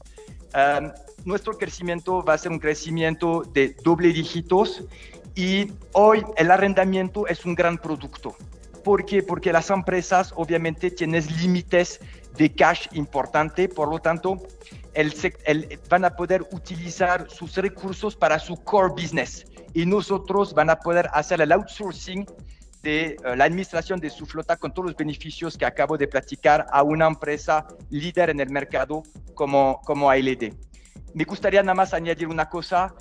Nuestro 1.25 1.57
crecimiento 1.57 2.23
va 2.23 2.33
a 2.33 2.37
ser 2.37 2.51
un 2.51 2.59
crecimiento 2.59 3.43
de 3.53 3.75
doble 3.83 4.13
dígitos 4.13 4.83
y 5.35 5.71
hoy 5.93 6.23
el 6.37 6.51
arrendamiento 6.51 7.27
es 7.27 7.45
un 7.45 7.53
gran 7.53 7.77
producto. 7.77 8.35
¿Por 8.83 9.05
qué? 9.05 9.21
Porque 9.21 9.51
las 9.51 9.69
empresas 9.69 10.33
obviamente 10.35 10.89
tienen 10.89 11.25
límites 11.41 11.99
de 12.37 12.53
cash 12.53 12.87
importante, 12.93 13.67
por 13.67 13.89
lo 13.89 13.99
tanto, 13.99 14.41
el, 14.93 15.13
el, 15.45 15.79
van 15.89 16.05
a 16.05 16.15
poder 16.15 16.43
utilizar 16.51 17.29
sus 17.29 17.55
recursos 17.57 18.15
para 18.15 18.39
su 18.39 18.55
core 18.55 18.93
business 18.93 19.45
y 19.73 19.85
nosotros 19.85 20.53
van 20.53 20.69
a 20.69 20.77
poder 20.77 21.09
hacer 21.13 21.41
el 21.41 21.51
outsourcing 21.51 22.25
de 22.81 23.17
uh, 23.19 23.35
la 23.35 23.45
administración 23.45 23.99
de 23.99 24.09
su 24.09 24.25
flota 24.25 24.57
con 24.57 24.73
todos 24.73 24.87
los 24.87 24.95
beneficios 24.95 25.57
que 25.57 25.65
acabo 25.65 25.97
de 25.97 26.07
platicar 26.07 26.65
a 26.71 26.83
una 26.83 27.07
empresa 27.07 27.65
líder 27.89 28.29
en 28.29 28.39
el 28.39 28.49
mercado 28.49 29.03
como, 29.33 29.81
como 29.85 30.09
ALD. 30.09 30.53
Me 31.13 31.23
gustaría 31.23 31.61
nada 31.63 31.75
más 31.75 31.93
añadir 31.93 32.27
una 32.27 32.49
cosa, 32.49 32.93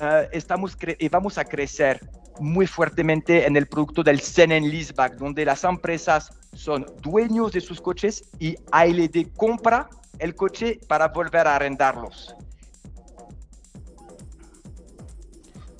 uh, 0.00 0.28
estamos 0.32 0.76
y 0.98 1.08
vamos 1.08 1.38
a 1.38 1.44
crecer 1.44 2.00
muy 2.40 2.66
fuertemente 2.66 3.46
en 3.46 3.56
el 3.56 3.66
producto 3.66 4.02
del 4.02 4.20
Zen 4.20 4.52
and 4.52 4.66
Leaseback, 4.66 5.16
donde 5.16 5.44
las 5.44 5.64
empresas 5.64 6.30
son 6.54 6.86
dueños 7.00 7.52
de 7.52 7.60
sus 7.60 7.80
coches 7.80 8.24
y 8.38 8.56
ALD 8.70 9.32
compra 9.36 9.88
el 10.18 10.34
coche 10.34 10.80
para 10.88 11.08
volver 11.08 11.46
a 11.46 11.56
arrendarlos. 11.56 12.34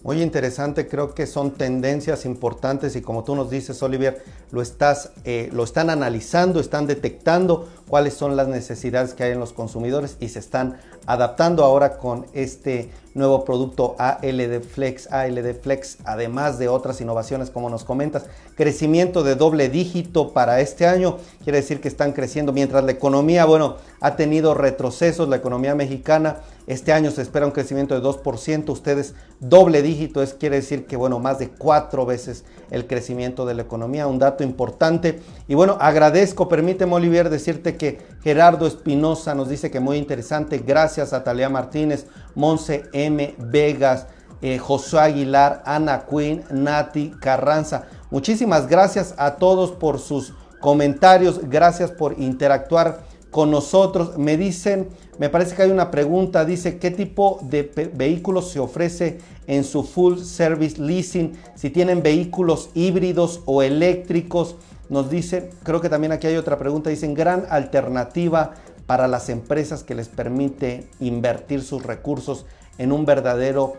Muy 0.04 0.20
interesante, 0.20 0.88
creo 0.88 1.14
que 1.14 1.28
son 1.28 1.52
tendencias 1.52 2.24
importantes 2.24 2.96
y 2.96 3.02
como 3.02 3.22
tú 3.22 3.36
nos 3.36 3.50
dices, 3.50 3.80
Olivier, 3.84 4.24
lo, 4.50 4.60
estás, 4.60 5.12
eh, 5.24 5.48
lo 5.52 5.62
están 5.62 5.90
analizando, 5.90 6.58
están 6.58 6.88
detectando 6.88 7.68
cuáles 7.92 8.14
son 8.14 8.36
las 8.36 8.48
necesidades 8.48 9.12
que 9.12 9.22
hay 9.22 9.32
en 9.32 9.38
los 9.38 9.52
consumidores 9.52 10.16
y 10.18 10.30
se 10.30 10.38
están 10.38 10.78
adaptando 11.04 11.62
ahora 11.62 11.98
con 11.98 12.24
este 12.32 12.90
nuevo 13.12 13.44
producto 13.44 13.96
ALD 13.98 14.62
Flex, 14.62 15.12
ALD 15.12 15.52
Flex, 15.60 15.98
además 16.04 16.58
de 16.58 16.68
otras 16.68 17.02
innovaciones 17.02 17.50
como 17.50 17.68
nos 17.68 17.84
comentas. 17.84 18.24
Crecimiento 18.54 19.22
de 19.22 19.34
doble 19.34 19.68
dígito 19.68 20.32
para 20.32 20.60
este 20.60 20.86
año, 20.86 21.18
quiere 21.44 21.58
decir 21.58 21.82
que 21.82 21.88
están 21.88 22.12
creciendo 22.12 22.54
mientras 22.54 22.82
la 22.82 22.92
economía, 22.92 23.44
bueno, 23.44 23.76
ha 24.00 24.16
tenido 24.16 24.54
retrocesos, 24.54 25.28
la 25.28 25.36
economía 25.36 25.74
mexicana 25.74 26.38
este 26.66 26.92
año 26.92 27.10
se 27.10 27.22
espera 27.22 27.46
un 27.46 27.52
crecimiento 27.52 28.00
de 28.00 28.06
2%, 28.06 28.68
ustedes 28.70 29.14
doble 29.40 29.82
dígito, 29.82 30.22
es 30.22 30.32
quiere 30.32 30.56
decir 30.56 30.86
que 30.86 30.96
bueno, 30.96 31.18
más 31.18 31.40
de 31.40 31.48
cuatro 31.48 32.06
veces 32.06 32.44
el 32.70 32.86
crecimiento 32.86 33.44
de 33.46 33.54
la 33.54 33.62
economía, 33.62 34.06
un 34.06 34.20
dato 34.20 34.44
importante. 34.44 35.20
Y 35.48 35.54
bueno, 35.54 35.76
agradezco, 35.80 36.48
permíteme 36.48 36.94
Olivier 36.94 37.30
decirte 37.30 37.76
que 37.76 37.81
Gerardo 38.22 38.66
Espinosa 38.66 39.34
nos 39.34 39.48
dice 39.48 39.70
que 39.70 39.80
muy 39.80 39.98
interesante, 39.98 40.58
gracias 40.58 41.12
a 41.12 41.24
Talia 41.24 41.48
Martínez, 41.48 42.06
Monse 42.34 42.84
M. 42.92 43.34
Vegas, 43.38 44.06
eh, 44.40 44.58
José 44.58 44.98
Aguilar, 44.98 45.62
Ana 45.66 46.04
Quinn, 46.08 46.44
Nati 46.50 47.12
Carranza. 47.20 47.84
Muchísimas 48.10 48.66
gracias 48.66 49.14
a 49.16 49.36
todos 49.36 49.72
por 49.72 49.98
sus 49.98 50.34
comentarios, 50.60 51.40
gracias 51.48 51.90
por 51.90 52.18
interactuar 52.18 53.00
con 53.32 53.50
nosotros. 53.50 54.16
Me 54.18 54.36
dicen, 54.36 54.88
me 55.18 55.28
parece 55.28 55.56
que 55.56 55.62
hay 55.62 55.70
una 55.70 55.90
pregunta, 55.90 56.44
dice, 56.44 56.78
¿qué 56.78 56.92
tipo 56.92 57.40
de 57.42 57.90
vehículos 57.94 58.50
se 58.50 58.60
ofrece 58.60 59.18
en 59.48 59.64
su 59.64 59.82
full 59.82 60.18
service 60.18 60.80
leasing? 60.80 61.32
Si 61.56 61.70
tienen 61.70 62.04
vehículos 62.04 62.70
híbridos 62.74 63.40
o 63.46 63.62
eléctricos. 63.62 64.54
Nos 64.88 65.10
dice, 65.10 65.50
creo 65.64 65.80
que 65.80 65.88
también 65.88 66.12
aquí 66.12 66.26
hay 66.26 66.36
otra 66.36 66.58
pregunta, 66.58 66.90
dicen, 66.90 67.14
gran 67.14 67.46
alternativa 67.48 68.52
para 68.86 69.08
las 69.08 69.30
empresas 69.30 69.82
que 69.82 69.94
les 69.94 70.08
permite 70.08 70.86
invertir 71.00 71.62
sus 71.62 71.82
recursos 71.82 72.44
en 72.76 72.92
un 72.92 73.06
verdadero 73.06 73.74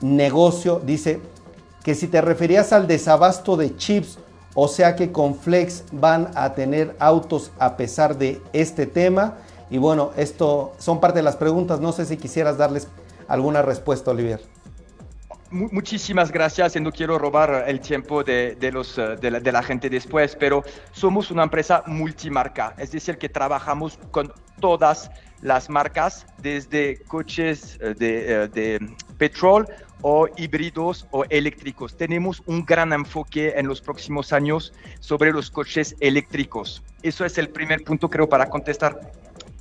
negocio. 0.00 0.80
Dice 0.84 1.20
que 1.84 1.94
si 1.94 2.08
te 2.08 2.20
referías 2.20 2.72
al 2.72 2.88
desabasto 2.88 3.56
de 3.56 3.76
chips, 3.76 4.18
o 4.54 4.68
sea 4.68 4.96
que 4.96 5.12
con 5.12 5.34
Flex 5.34 5.84
van 5.92 6.30
a 6.34 6.54
tener 6.54 6.96
autos 6.98 7.52
a 7.58 7.76
pesar 7.76 8.18
de 8.18 8.42
este 8.52 8.86
tema. 8.86 9.36
Y 9.70 9.78
bueno, 9.78 10.10
esto 10.16 10.72
son 10.78 11.00
parte 11.00 11.20
de 11.20 11.22
las 11.22 11.36
preguntas. 11.36 11.80
No 11.80 11.92
sé 11.92 12.04
si 12.04 12.16
quisieras 12.16 12.58
darles 12.58 12.88
alguna 13.28 13.62
respuesta, 13.62 14.10
Olivier. 14.10 14.40
Muchísimas 15.52 16.30
gracias 16.30 16.76
y 16.76 16.80
no 16.80 16.92
quiero 16.92 17.18
robar 17.18 17.64
el 17.66 17.80
tiempo 17.80 18.22
de, 18.22 18.56
los, 18.72 18.96
eh, 18.98 19.16
de, 19.20 19.32
la, 19.32 19.40
de, 19.40 19.62
gente 19.64 19.90
después, 19.90 20.36
pero 20.38 20.62
somos 20.92 21.32
una 21.32 21.42
empresa 21.42 21.82
multimarca, 21.86 22.72
es 22.78 22.92
decir, 22.92 23.18
que 23.18 23.28
trabajamos 23.28 23.98
con 24.12 24.32
todas 24.60 25.10
las 25.42 25.68
marcas, 25.68 26.24
desde 26.38 27.02
coches 27.02 27.78
eh, 27.80 27.94
de, 27.98 28.44
eh, 28.44 28.48
de 28.48 28.94
petróleo 29.18 29.66
o 30.02 30.28
híbridos 30.36 31.06
o 31.10 31.24
eléctricos. 31.28 31.96
Tenemos 31.96 32.42
un 32.46 32.64
gran 32.64 32.92
enfoque 32.92 33.54
en 33.56 33.66
los 33.66 33.80
próximos 33.80 34.32
años 34.32 34.72
sobre 35.00 35.32
los 35.32 35.50
coches 35.50 35.96
eléctricos. 36.00 36.82
Eso 37.02 37.24
es 37.24 37.38
el 37.38 37.48
primer 37.48 37.84
punto, 37.84 38.08
creo, 38.08 38.28
para 38.28 38.48
contestar 38.48 39.12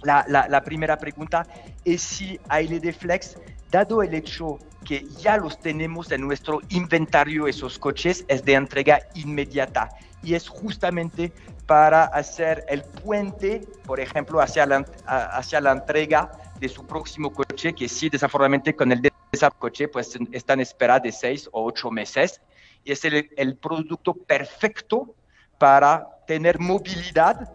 la, 0.03 0.25
la, 0.27 0.63
primera 0.63 0.97
pregunta. 0.97 1.45
Es 1.83 2.01
si 2.01 2.39
ALD 2.47 2.93
Flex, 2.93 3.37
dado 3.71 4.01
el 4.01 4.13
hecho 4.13 4.59
que 4.85 5.05
ya 5.19 5.37
los 5.37 5.59
tenemos 5.59 6.11
en 6.11 6.21
nuestro 6.21 6.61
inventario, 6.69 7.47
esos 7.47 7.77
coches, 7.77 8.25
es 8.27 8.43
de 8.45 8.53
entrega 8.53 8.99
inmediata. 9.15 9.89
Y 10.23 10.33
es 10.35 10.47
justamente 10.49 11.31
para 11.65 12.05
hacer 12.05 12.65
el 12.67 12.83
puente, 12.83 13.61
por 13.85 13.99
ejemplo, 13.99 14.41
hacia 14.41 14.65
la, 14.65 14.85
hacia 15.05 15.61
la 15.61 15.71
entrega 15.71 16.31
de 16.59 16.67
su 16.67 16.85
próximo 16.85 17.31
coche, 17.31 17.73
que 17.73 17.87
sí, 17.87 18.09
desafortunadamente 18.09 18.75
con 18.75 18.91
el 18.91 19.01
ese 19.31 19.47
coche 19.57 19.87
pues 19.87 20.17
está 20.31 20.53
en 20.53 20.61
espera 20.61 20.99
de 20.99 21.11
seis 21.11 21.49
o 21.51 21.65
ocho 21.65 21.91
meses 21.91 22.41
y 22.83 22.91
es 22.91 23.05
el, 23.05 23.29
el 23.35 23.55
producto 23.57 24.13
perfecto 24.13 25.13
para 25.57 26.07
tener 26.25 26.59
movilidad 26.59 27.51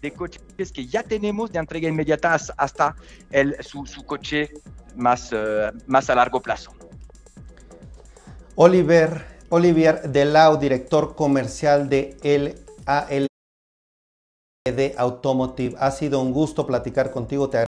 de 0.00 0.12
coches 0.12 0.72
que 0.72 0.86
ya 0.86 1.02
tenemos 1.02 1.52
de 1.52 1.58
entrega 1.58 1.88
inmediata 1.88 2.36
hasta 2.56 2.96
el, 3.30 3.56
su, 3.62 3.86
su 3.86 4.04
coche 4.04 4.50
más, 4.96 5.32
uh, 5.32 5.76
más 5.86 6.08
a 6.08 6.14
largo 6.14 6.40
plazo. 6.40 6.72
Oliver, 8.54 9.24
Olivier 9.48 10.02
Delau, 10.10 10.58
director 10.58 11.14
comercial 11.14 11.88
de 11.88 12.16
el 12.22 12.62
ALD 12.86 13.28
Automotive. 14.96 15.76
Ha 15.78 15.90
sido 15.90 16.20
un 16.20 16.32
gusto 16.32 16.66
platicar 16.66 17.10
contigo. 17.10 17.48
Te 17.48 17.69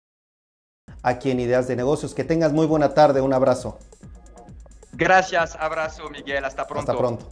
aquí 1.03 1.31
en 1.31 1.41
Ideas 1.41 1.69
de 1.69 1.77
Negocios. 1.77 2.15
Que 2.15 2.25
tengas 2.25 2.53
muy 2.53 2.67
buena 2.67 2.95
tarde, 2.95 3.21
un 3.21 3.33
abrazo. 3.33 3.79
Gracias, 4.93 5.57
abrazo 5.57 6.09
Miguel, 6.11 6.45
hasta 6.45 6.67
pronto. 6.67 6.93
Hasta 6.93 6.99
pronto. 6.99 7.27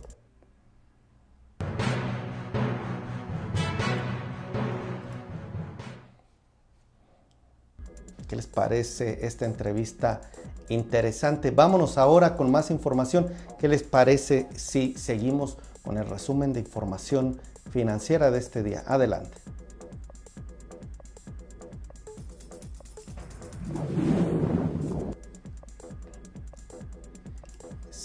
¿Qué 8.28 8.36
les 8.36 8.46
parece 8.46 9.26
esta 9.26 9.44
entrevista 9.44 10.20
interesante? 10.68 11.50
Vámonos 11.50 11.98
ahora 11.98 12.36
con 12.36 12.48
más 12.48 12.70
información. 12.70 13.28
¿Qué 13.58 13.66
les 13.66 13.82
parece 13.82 14.46
si 14.54 14.94
seguimos 14.94 15.58
con 15.82 15.98
el 15.98 16.08
resumen 16.08 16.52
de 16.52 16.60
información 16.60 17.40
financiera 17.72 18.30
de 18.30 18.38
este 18.38 18.62
día? 18.62 18.84
Adelante. 18.86 19.36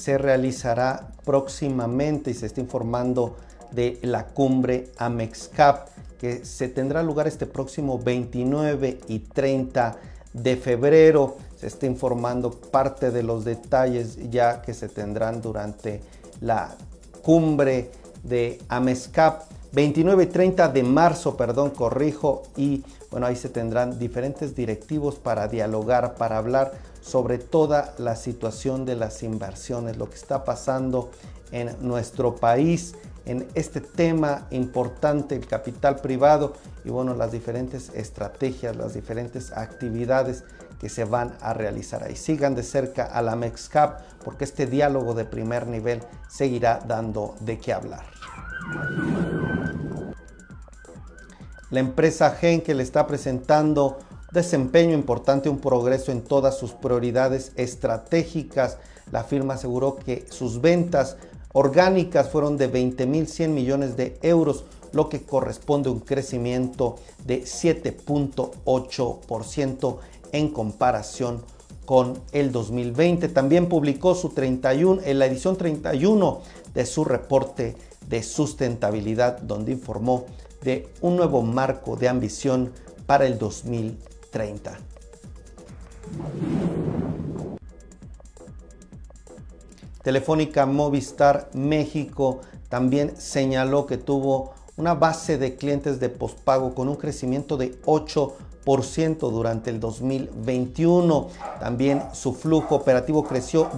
Se 0.06 0.20
realizará 0.20 1.08
próximamente 1.26 2.30
y 2.30 2.36
se 2.36 2.46
está 2.46 2.62
informando 2.62 3.38
de 3.72 3.98
la 4.04 4.28
cumbre 4.28 4.92
Amexcap 4.98 5.88
que 6.20 6.46
se 6.46 6.70
tendrá 6.70 7.02
lugar 7.02 7.28
este 7.28 7.48
próximo 7.48 7.98
29 7.98 9.00
y 9.08 9.20
30 9.20 9.98
de 10.34 10.58
febrero. 10.58 11.38
Se 11.58 11.66
está 11.66 11.88
informando 11.88 12.52
parte 12.52 13.10
de 13.10 13.24
los 13.24 13.46
detalles 13.46 14.18
ya 14.30 14.62
que 14.62 14.76
se 14.76 14.90
tendrán 14.90 15.42
durante 15.42 16.02
la 16.40 16.76
cumbre 17.22 17.90
de 18.24 18.60
Amexcap. 18.70 19.44
29 19.74 20.24
y 20.24 20.28
30 20.28 20.70
de 20.70 20.84
marzo, 20.84 21.36
perdón, 21.38 21.72
corrijo, 21.72 22.44
y 22.56 22.84
bueno, 23.12 23.28
ahí 23.28 23.36
se 23.36 23.50
tendrán 23.50 24.00
diferentes 24.00 24.56
directivos 24.56 25.16
para 25.16 25.48
dialogar, 25.48 26.16
para 26.16 26.38
hablar 26.38 26.74
sobre 27.02 27.38
toda 27.38 27.94
la 27.98 28.16
situación 28.16 28.86
de 28.86 28.96
las 28.96 29.24
inversiones, 29.24 29.98
lo 29.98 30.10
que 30.10 30.16
está 30.16 30.44
pasando 30.44 31.12
en 31.52 31.70
nuestro 31.82 32.36
país, 32.36 32.96
en 33.26 33.48
este 33.56 33.82
tema 33.82 34.48
importante, 34.52 35.36
el 35.36 35.48
capital 35.48 35.98
privado 35.98 36.54
y 36.84 36.90
bueno, 36.90 37.16
las 37.16 37.32
diferentes 37.32 37.90
estrategias, 37.94 38.76
las 38.76 38.94
diferentes 38.94 39.52
actividades 39.52 40.44
que 40.80 40.90
se 40.90 41.06
van 41.06 41.36
a 41.42 41.54
realizar 41.54 42.04
ahí. 42.04 42.16
Sigan 42.16 42.56
de 42.56 42.64
cerca 42.64 43.06
a 43.06 43.22
la 43.22 43.36
MEXCAP 43.36 44.02
porque 44.24 44.44
este 44.44 44.66
diálogo 44.66 45.14
de 45.14 45.26
primer 45.26 45.68
nivel 45.68 46.02
seguirá 46.30 46.80
dando 46.86 47.36
de 47.40 47.58
qué 47.58 47.74
hablar. 47.74 48.06
La 51.72 51.80
empresa 51.80 52.38
le 52.42 52.84
está 52.84 53.08
presentando 53.08 53.98
desempeño 54.32 54.94
importante, 54.94 55.50
un 55.50 55.58
progreso 55.60 56.12
en 56.12 56.22
todas 56.22 56.56
sus 56.58 56.72
prioridades 56.72 57.54
estratégicas. 57.56 58.78
La 59.12 59.24
firma 59.24 59.56
aseguró 59.56 59.96
que 59.96 60.28
sus 60.30 60.62
ventas 60.62 61.18
orgánicas 61.54 62.30
fueron 62.30 62.58
de 62.58 62.72
20.100 62.72 63.48
millones 63.50 63.98
de 63.98 64.20
euros, 64.22 64.66
lo 64.94 65.10
que 65.10 65.24
corresponde 65.24 65.90
a 65.90 65.94
un 65.94 66.02
crecimiento 66.02 66.98
de 67.26 67.42
7.8% 67.44 69.98
en 70.32 70.50
comparación 70.50 71.44
con 71.86 72.22
el 72.32 72.52
2020. 72.52 73.30
También 73.30 73.70
publicó 73.70 74.14
su 74.16 74.30
31 74.30 75.02
en 75.04 75.20
la 75.20 75.26
edición 75.26 75.58
31 75.58 76.42
de 76.74 76.86
su 76.86 77.06
reporte 77.06 77.76
de 78.08 78.24
sustentabilidad, 78.24 79.40
donde 79.42 79.72
informó 79.74 80.26
de 80.62 80.90
un 81.02 81.16
nuevo 81.16 81.42
marco 81.42 81.96
de 81.96 82.10
ambición 82.10 82.72
para 83.06 83.26
el 83.26 83.38
2030. 83.38 84.78
Telefónica 90.04 90.66
Movistar 90.66 91.50
México 91.54 92.42
también 92.70 93.16
señaló 93.18 93.88
que 93.88 93.98
tuvo 93.98 94.54
una 94.78 94.94
base 94.94 95.38
de 95.38 95.56
clientes 95.56 96.00
de 96.00 96.10
pospago 96.10 96.76
con 96.76 96.90
un 96.90 96.96
crecimiento 96.96 97.58
de 97.58 97.82
8% 97.84 99.32
durante 99.32 99.70
el 99.70 99.80
2021. 99.80 101.28
También 101.60 102.04
su 102.14 102.34
flujo 102.34 102.76
operativo 102.76 103.24
creció 103.24 103.70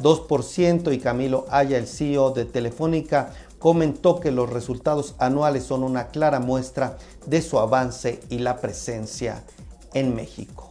2.2% 0.00 0.92
y 0.92 0.98
Camilo 0.98 1.46
Haya, 1.50 1.78
el 1.78 1.86
CEO 1.86 2.30
de 2.30 2.44
Telefónica, 2.44 3.32
comentó 3.58 4.20
que 4.20 4.30
los 4.30 4.50
resultados 4.50 5.14
anuales 5.18 5.64
son 5.64 5.84
una 5.84 6.08
clara 6.08 6.40
muestra 6.40 6.96
de 7.26 7.42
su 7.42 7.58
avance 7.58 8.20
y 8.30 8.38
la 8.38 8.56
presencia 8.56 9.44
en 9.92 10.14
México. 10.14 10.70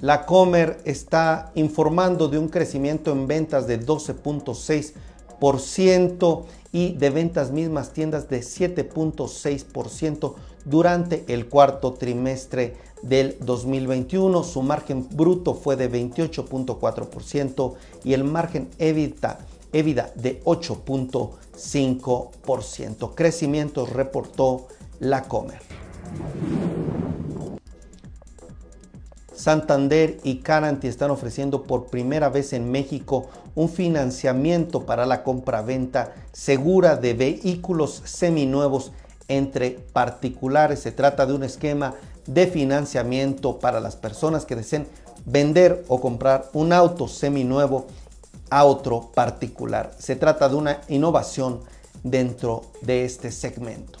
La 0.00 0.24
Comer 0.24 0.80
está 0.84 1.50
informando 1.54 2.28
de 2.28 2.38
un 2.38 2.48
crecimiento 2.48 3.12
en 3.12 3.26
ventas 3.26 3.66
de 3.66 3.84
12.6% 3.84 6.44
y 6.72 6.94
de 6.94 7.10
ventas 7.10 7.50
mismas 7.50 7.92
tiendas 7.92 8.30
de 8.30 8.40
7.6% 8.40 10.34
durante 10.64 11.26
el 11.28 11.48
cuarto 11.48 11.92
trimestre 11.94 12.76
del 13.02 13.36
2021. 13.40 14.42
Su 14.44 14.62
margen 14.62 15.06
bruto 15.10 15.54
fue 15.54 15.74
de 15.76 15.90
28.4% 15.90 17.74
y 18.04 18.12
el 18.14 18.22
margen 18.24 18.68
EBITDA, 18.78 19.40
de 19.72 20.42
8.5%. 20.44 23.14
Crecimiento 23.14 23.86
reportó 23.86 24.68
la 24.98 25.22
Comer. 25.24 25.60
Santander 29.40 30.18
y 30.22 30.40
Caranti 30.40 30.86
están 30.86 31.10
ofreciendo 31.10 31.62
por 31.62 31.86
primera 31.86 32.28
vez 32.28 32.52
en 32.52 32.70
México 32.70 33.30
un 33.54 33.70
financiamiento 33.70 34.84
para 34.84 35.06
la 35.06 35.22
compra-venta 35.22 36.12
segura 36.30 36.96
de 36.96 37.14
vehículos 37.14 38.02
seminuevos 38.04 38.92
entre 39.28 39.70
particulares. 39.70 40.80
Se 40.80 40.92
trata 40.92 41.24
de 41.24 41.32
un 41.32 41.42
esquema 41.42 41.94
de 42.32 42.46
financiamiento 42.46 43.58
para 43.58 43.80
las 43.80 43.96
personas 43.96 44.46
que 44.46 44.54
deseen 44.54 44.86
vender 45.24 45.84
o 45.88 46.00
comprar 46.00 46.48
un 46.52 46.72
auto 46.72 47.08
seminuevo 47.08 47.86
a 48.50 48.64
otro 48.64 49.10
particular. 49.12 49.92
Se 49.98 50.14
trata 50.14 50.48
de 50.48 50.54
una 50.54 50.80
innovación 50.88 51.60
dentro 52.04 52.62
de 52.82 53.04
este 53.04 53.32
segmento. 53.32 53.98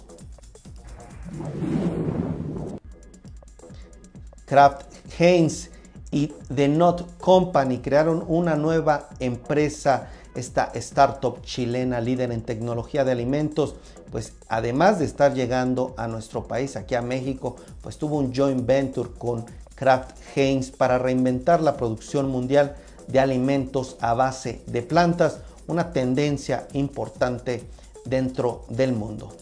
Kraft 4.46 4.82
Heinz 5.18 5.70
y 6.12 6.32
The 6.54 6.68
Not 6.68 7.18
Company 7.18 7.78
crearon 7.78 8.24
una 8.26 8.54
nueva 8.56 9.08
empresa, 9.18 10.08
esta 10.34 10.70
startup 10.74 11.42
chilena 11.42 12.00
líder 12.00 12.30
en 12.30 12.42
tecnología 12.42 13.04
de 13.04 13.12
alimentos, 13.12 13.74
pues 14.10 14.32
además 14.48 14.98
de 14.98 15.04
estar 15.04 15.34
llegando 15.34 15.94
a 15.96 16.08
nuestro 16.08 16.46
país, 16.46 16.76
aquí 16.76 16.94
a 16.94 17.02
México, 17.02 17.56
pues 17.80 17.96
tuvo 17.96 18.18
un 18.18 18.34
joint 18.34 18.66
venture 18.66 19.10
con 19.18 19.44
Kraft 19.74 20.16
Heinz 20.34 20.70
para 20.70 20.98
reinventar 20.98 21.60
la 21.60 21.76
producción 21.76 22.28
mundial 22.28 22.76
de 23.08 23.20
alimentos 23.20 23.96
a 24.00 24.14
base 24.14 24.62
de 24.66 24.82
plantas, 24.82 25.38
una 25.66 25.92
tendencia 25.92 26.66
importante 26.72 27.64
dentro 28.04 28.64
del 28.68 28.92
mundo. 28.92 29.32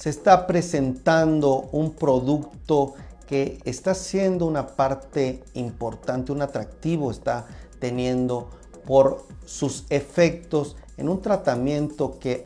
se 0.00 0.08
está 0.08 0.46
presentando 0.46 1.68
un 1.72 1.92
producto 1.92 2.94
que 3.26 3.60
está 3.66 3.92
siendo 3.92 4.46
una 4.46 4.68
parte 4.68 5.44
importante, 5.52 6.32
un 6.32 6.40
atractivo 6.40 7.10
está 7.10 7.44
teniendo 7.80 8.48
por 8.86 9.24
sus 9.46 9.84
efectos 9.90 10.76
en 10.96 11.08
un 11.08 11.22
tratamiento 11.22 12.18
que 12.18 12.44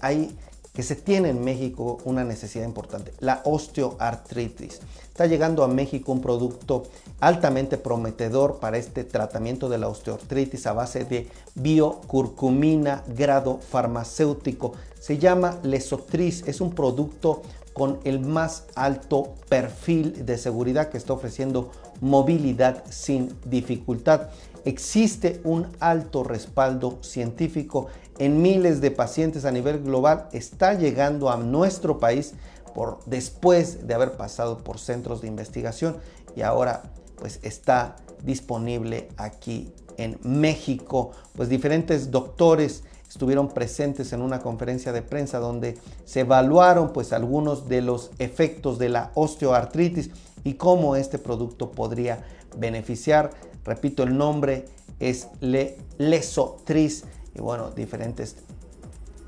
hay 0.00 0.36
que 0.74 0.82
se 0.82 0.96
tiene 0.96 1.28
en 1.28 1.44
México 1.44 1.98
una 2.04 2.24
necesidad 2.24 2.64
importante, 2.64 3.12
la 3.20 3.42
osteoartritis. 3.44 4.80
Está 5.06 5.26
llegando 5.26 5.62
a 5.62 5.68
México 5.68 6.10
un 6.10 6.20
producto 6.20 6.82
altamente 7.20 7.78
prometedor 7.78 8.58
para 8.58 8.76
este 8.76 9.04
tratamiento 9.04 9.68
de 9.68 9.78
la 9.78 9.86
osteoartritis 9.86 10.66
a 10.66 10.72
base 10.72 11.04
de 11.04 11.28
biocurcumina 11.54 13.04
grado 13.06 13.60
farmacéutico. 13.60 14.72
Se 14.98 15.18
llama 15.18 15.60
Lesotris, 15.62 16.42
es 16.48 16.60
un 16.60 16.74
producto 16.74 17.42
con 17.72 18.00
el 18.02 18.18
más 18.18 18.64
alto 18.74 19.34
perfil 19.48 20.26
de 20.26 20.38
seguridad 20.38 20.88
que 20.88 20.98
está 20.98 21.12
ofreciendo 21.12 21.70
movilidad 22.00 22.82
sin 22.90 23.36
dificultad. 23.44 24.30
Existe 24.64 25.40
un 25.44 25.66
alto 25.80 26.24
respaldo 26.24 26.98
científico 27.02 27.88
en 28.18 28.40
miles 28.40 28.80
de 28.80 28.90
pacientes 28.90 29.44
a 29.44 29.50
nivel 29.50 29.82
global. 29.82 30.28
Está 30.32 30.74
llegando 30.74 31.30
a 31.30 31.36
nuestro 31.36 31.98
país 31.98 32.34
por 32.74 32.98
después 33.06 33.86
de 33.86 33.94
haber 33.94 34.16
pasado 34.16 34.58
por 34.58 34.78
centros 34.78 35.20
de 35.20 35.28
investigación 35.28 35.96
y 36.34 36.42
ahora 36.42 36.82
pues 37.16 37.38
está 37.42 37.96
disponible 38.22 39.08
aquí 39.16 39.72
en 39.96 40.18
México. 40.22 41.12
Pues 41.36 41.48
diferentes 41.48 42.10
doctores 42.10 42.84
estuvieron 43.08 43.48
presentes 43.48 44.12
en 44.12 44.22
una 44.22 44.40
conferencia 44.40 44.92
de 44.92 45.02
prensa 45.02 45.38
donde 45.38 45.78
se 46.04 46.20
evaluaron 46.20 46.92
pues 46.92 47.12
algunos 47.12 47.68
de 47.68 47.80
los 47.80 48.10
efectos 48.18 48.78
de 48.78 48.88
la 48.88 49.12
osteoartritis 49.14 50.10
y 50.42 50.54
cómo 50.54 50.96
este 50.96 51.18
producto 51.18 51.70
podría 51.70 52.24
beneficiar. 52.56 53.30
Repito, 53.64 54.02
el 54.02 54.16
nombre 54.16 54.66
es 55.00 55.28
Le 55.40 55.78
Lesotris 55.98 57.04
y 57.34 57.40
bueno, 57.40 57.70
diferentes 57.70 58.36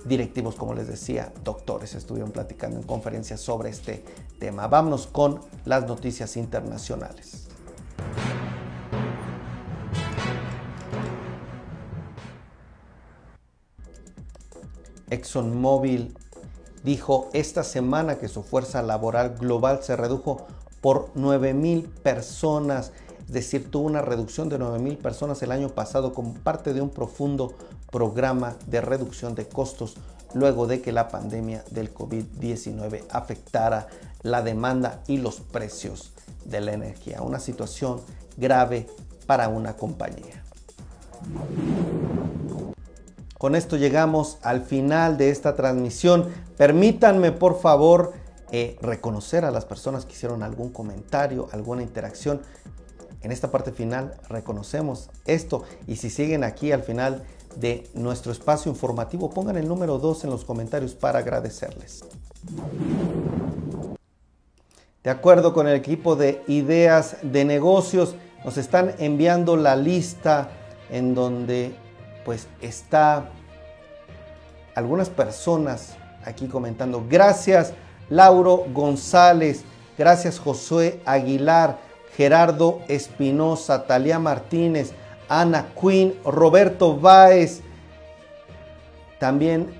directivos, 0.04 0.54
como 0.54 0.74
les 0.74 0.86
decía, 0.86 1.32
doctores 1.42 1.94
estuvieron 1.94 2.30
platicando 2.30 2.78
en 2.78 2.84
conferencias 2.84 3.40
sobre 3.40 3.70
este 3.70 4.04
tema. 4.38 4.68
Vámonos 4.68 5.06
con 5.06 5.40
las 5.64 5.86
noticias 5.86 6.36
internacionales. 6.36 7.48
ExxonMobil 15.08 16.16
dijo 16.82 17.30
esta 17.32 17.64
semana 17.64 18.16
que 18.18 18.28
su 18.28 18.42
fuerza 18.42 18.82
laboral 18.82 19.36
global 19.36 19.82
se 19.82 19.96
redujo 19.96 20.46
por 20.80 21.10
9 21.14 21.54
mil 21.54 21.88
personas, 21.88 22.92
es 23.26 23.32
decir, 23.32 23.70
tuvo 23.70 23.86
una 23.86 24.02
reducción 24.02 24.48
de 24.48 24.58
9 24.58 24.78
mil 24.78 24.96
personas 24.96 25.42
el 25.42 25.50
año 25.50 25.68
pasado 25.68 26.14
como 26.14 26.34
parte 26.34 26.72
de 26.72 26.80
un 26.80 26.90
profundo 26.90 27.54
programa 27.90 28.54
de 28.66 28.80
reducción 28.80 29.34
de 29.34 29.48
costos 29.48 29.96
luego 30.34 30.66
de 30.66 30.80
que 30.80 30.92
la 30.92 31.08
pandemia 31.08 31.64
del 31.70 31.92
COVID-19 31.92 33.04
afectara 33.10 33.88
la 34.22 34.42
demanda 34.42 35.02
y 35.06 35.18
los 35.18 35.40
precios 35.40 36.12
de 36.44 36.60
la 36.60 36.72
energía. 36.72 37.22
Una 37.22 37.40
situación 37.40 38.00
grave 38.36 38.86
para 39.26 39.48
una 39.48 39.76
compañía. 39.76 40.44
Con 43.38 43.54
esto 43.54 43.76
llegamos 43.76 44.38
al 44.42 44.62
final 44.62 45.16
de 45.16 45.30
esta 45.30 45.56
transmisión. 45.56 46.28
Permítanme 46.56 47.32
por 47.32 47.60
favor 47.60 48.12
eh, 48.52 48.78
reconocer 48.80 49.44
a 49.44 49.50
las 49.50 49.64
personas 49.64 50.04
que 50.04 50.12
hicieron 50.12 50.42
algún 50.42 50.70
comentario, 50.70 51.48
alguna 51.52 51.82
interacción. 51.82 52.40
En 53.26 53.32
esta 53.32 53.50
parte 53.50 53.72
final 53.72 54.14
reconocemos 54.28 55.10
esto 55.24 55.64
y 55.88 55.96
si 55.96 56.10
siguen 56.10 56.44
aquí 56.44 56.70
al 56.70 56.84
final 56.84 57.24
de 57.56 57.90
nuestro 57.92 58.30
espacio 58.30 58.70
informativo, 58.70 59.30
pongan 59.30 59.56
el 59.56 59.66
número 59.66 59.98
2 59.98 60.22
en 60.22 60.30
los 60.30 60.44
comentarios 60.44 60.94
para 60.94 61.18
agradecerles. 61.18 62.04
De 65.02 65.10
acuerdo 65.10 65.52
con 65.52 65.66
el 65.66 65.74
equipo 65.74 66.14
de 66.14 66.44
ideas 66.46 67.16
de 67.20 67.44
negocios, 67.44 68.14
nos 68.44 68.58
están 68.58 68.94
enviando 69.00 69.56
la 69.56 69.74
lista 69.74 70.50
en 70.88 71.16
donde 71.16 71.74
pues 72.24 72.46
está 72.60 73.30
algunas 74.76 75.10
personas 75.10 75.96
aquí 76.24 76.46
comentando. 76.46 77.04
Gracias 77.10 77.72
Lauro 78.08 78.66
González, 78.72 79.64
gracias 79.98 80.38
Josué 80.38 81.00
Aguilar, 81.04 81.85
Gerardo 82.16 82.80
Espinosa, 82.88 83.86
Talía 83.86 84.18
Martínez, 84.18 84.92
Ana 85.28 85.68
Quinn, 85.78 86.14
Roberto 86.24 86.96
Báez. 86.96 87.60
También 89.18 89.74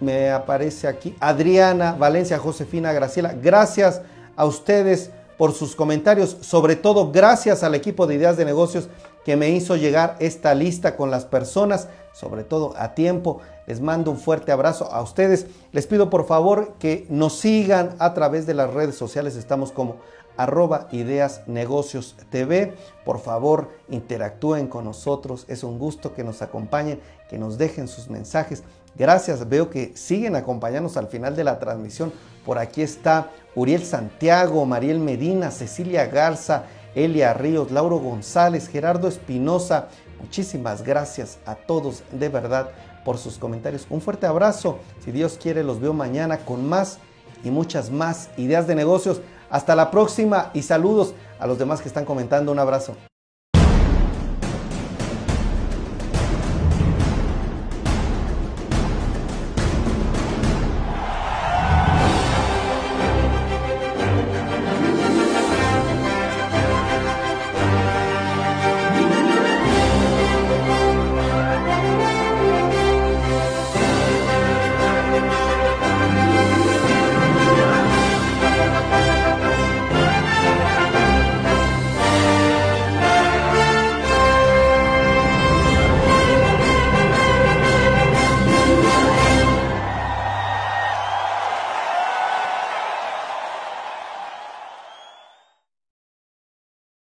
me 0.00 0.30
aparece 0.30 0.88
aquí 0.88 1.16
Adriana 1.20 1.92
Valencia, 1.92 2.38
Josefina 2.38 2.92
Graciela. 2.92 3.34
Gracias 3.34 4.02
a 4.36 4.44
ustedes 4.44 5.10
por 5.36 5.52
sus 5.52 5.74
comentarios, 5.74 6.36
sobre 6.40 6.76
todo 6.76 7.10
gracias 7.10 7.62
al 7.62 7.74
equipo 7.74 8.06
de 8.06 8.14
ideas 8.14 8.36
de 8.36 8.44
negocios 8.44 8.88
que 9.24 9.36
me 9.36 9.50
hizo 9.50 9.76
llegar 9.76 10.16
esta 10.20 10.54
lista 10.54 10.96
con 10.96 11.10
las 11.10 11.24
personas, 11.24 11.88
sobre 12.12 12.44
todo 12.44 12.74
a 12.76 12.94
tiempo. 12.94 13.40
Les 13.66 13.80
mando 13.80 14.10
un 14.10 14.18
fuerte 14.18 14.52
abrazo 14.52 14.92
a 14.92 15.02
ustedes. 15.02 15.46
Les 15.72 15.86
pido 15.86 16.10
por 16.10 16.26
favor 16.26 16.74
que 16.78 17.06
nos 17.08 17.38
sigan 17.38 17.96
a 17.98 18.14
través 18.14 18.46
de 18.46 18.54
las 18.54 18.72
redes 18.72 18.96
sociales. 18.96 19.36
Estamos 19.36 19.72
como 19.72 19.96
arroba 20.36 20.88
ideas 20.92 21.42
negocios 21.46 22.16
TV. 22.30 22.74
Por 23.04 23.20
favor, 23.20 23.70
interactúen 23.88 24.66
con 24.66 24.84
nosotros. 24.84 25.44
Es 25.48 25.64
un 25.64 25.78
gusto 25.78 26.14
que 26.14 26.24
nos 26.24 26.42
acompañen, 26.42 27.00
que 27.28 27.38
nos 27.38 27.58
dejen 27.58 27.88
sus 27.88 28.08
mensajes. 28.08 28.62
Gracias, 28.96 29.48
veo 29.48 29.70
que 29.70 29.96
siguen 29.96 30.36
acompañándonos 30.36 30.96
al 30.96 31.08
final 31.08 31.34
de 31.34 31.44
la 31.44 31.58
transmisión. 31.58 32.12
Por 32.44 32.58
aquí 32.58 32.82
está 32.82 33.30
Uriel 33.54 33.84
Santiago, 33.84 34.64
Mariel 34.66 35.00
Medina, 35.00 35.50
Cecilia 35.50 36.06
Garza, 36.06 36.64
Elia 36.94 37.34
Ríos, 37.34 37.72
Lauro 37.72 37.98
González, 37.98 38.68
Gerardo 38.68 39.08
Espinosa. 39.08 39.88
Muchísimas 40.20 40.82
gracias 40.82 41.38
a 41.44 41.56
todos, 41.56 42.04
de 42.12 42.28
verdad, 42.28 42.70
por 43.04 43.18
sus 43.18 43.36
comentarios. 43.36 43.86
Un 43.90 44.00
fuerte 44.00 44.26
abrazo. 44.26 44.78
Si 45.04 45.10
Dios 45.10 45.38
quiere, 45.42 45.64
los 45.64 45.80
veo 45.80 45.92
mañana 45.92 46.38
con 46.38 46.68
más 46.68 46.98
y 47.42 47.50
muchas 47.50 47.90
más 47.90 48.30
ideas 48.36 48.66
de 48.66 48.74
negocios. 48.74 49.20
Hasta 49.54 49.76
la 49.76 49.92
próxima 49.92 50.50
y 50.52 50.62
saludos 50.62 51.14
a 51.38 51.46
los 51.46 51.60
demás 51.60 51.80
que 51.80 51.86
están 51.86 52.04
comentando. 52.04 52.50
Un 52.50 52.58
abrazo. 52.58 52.96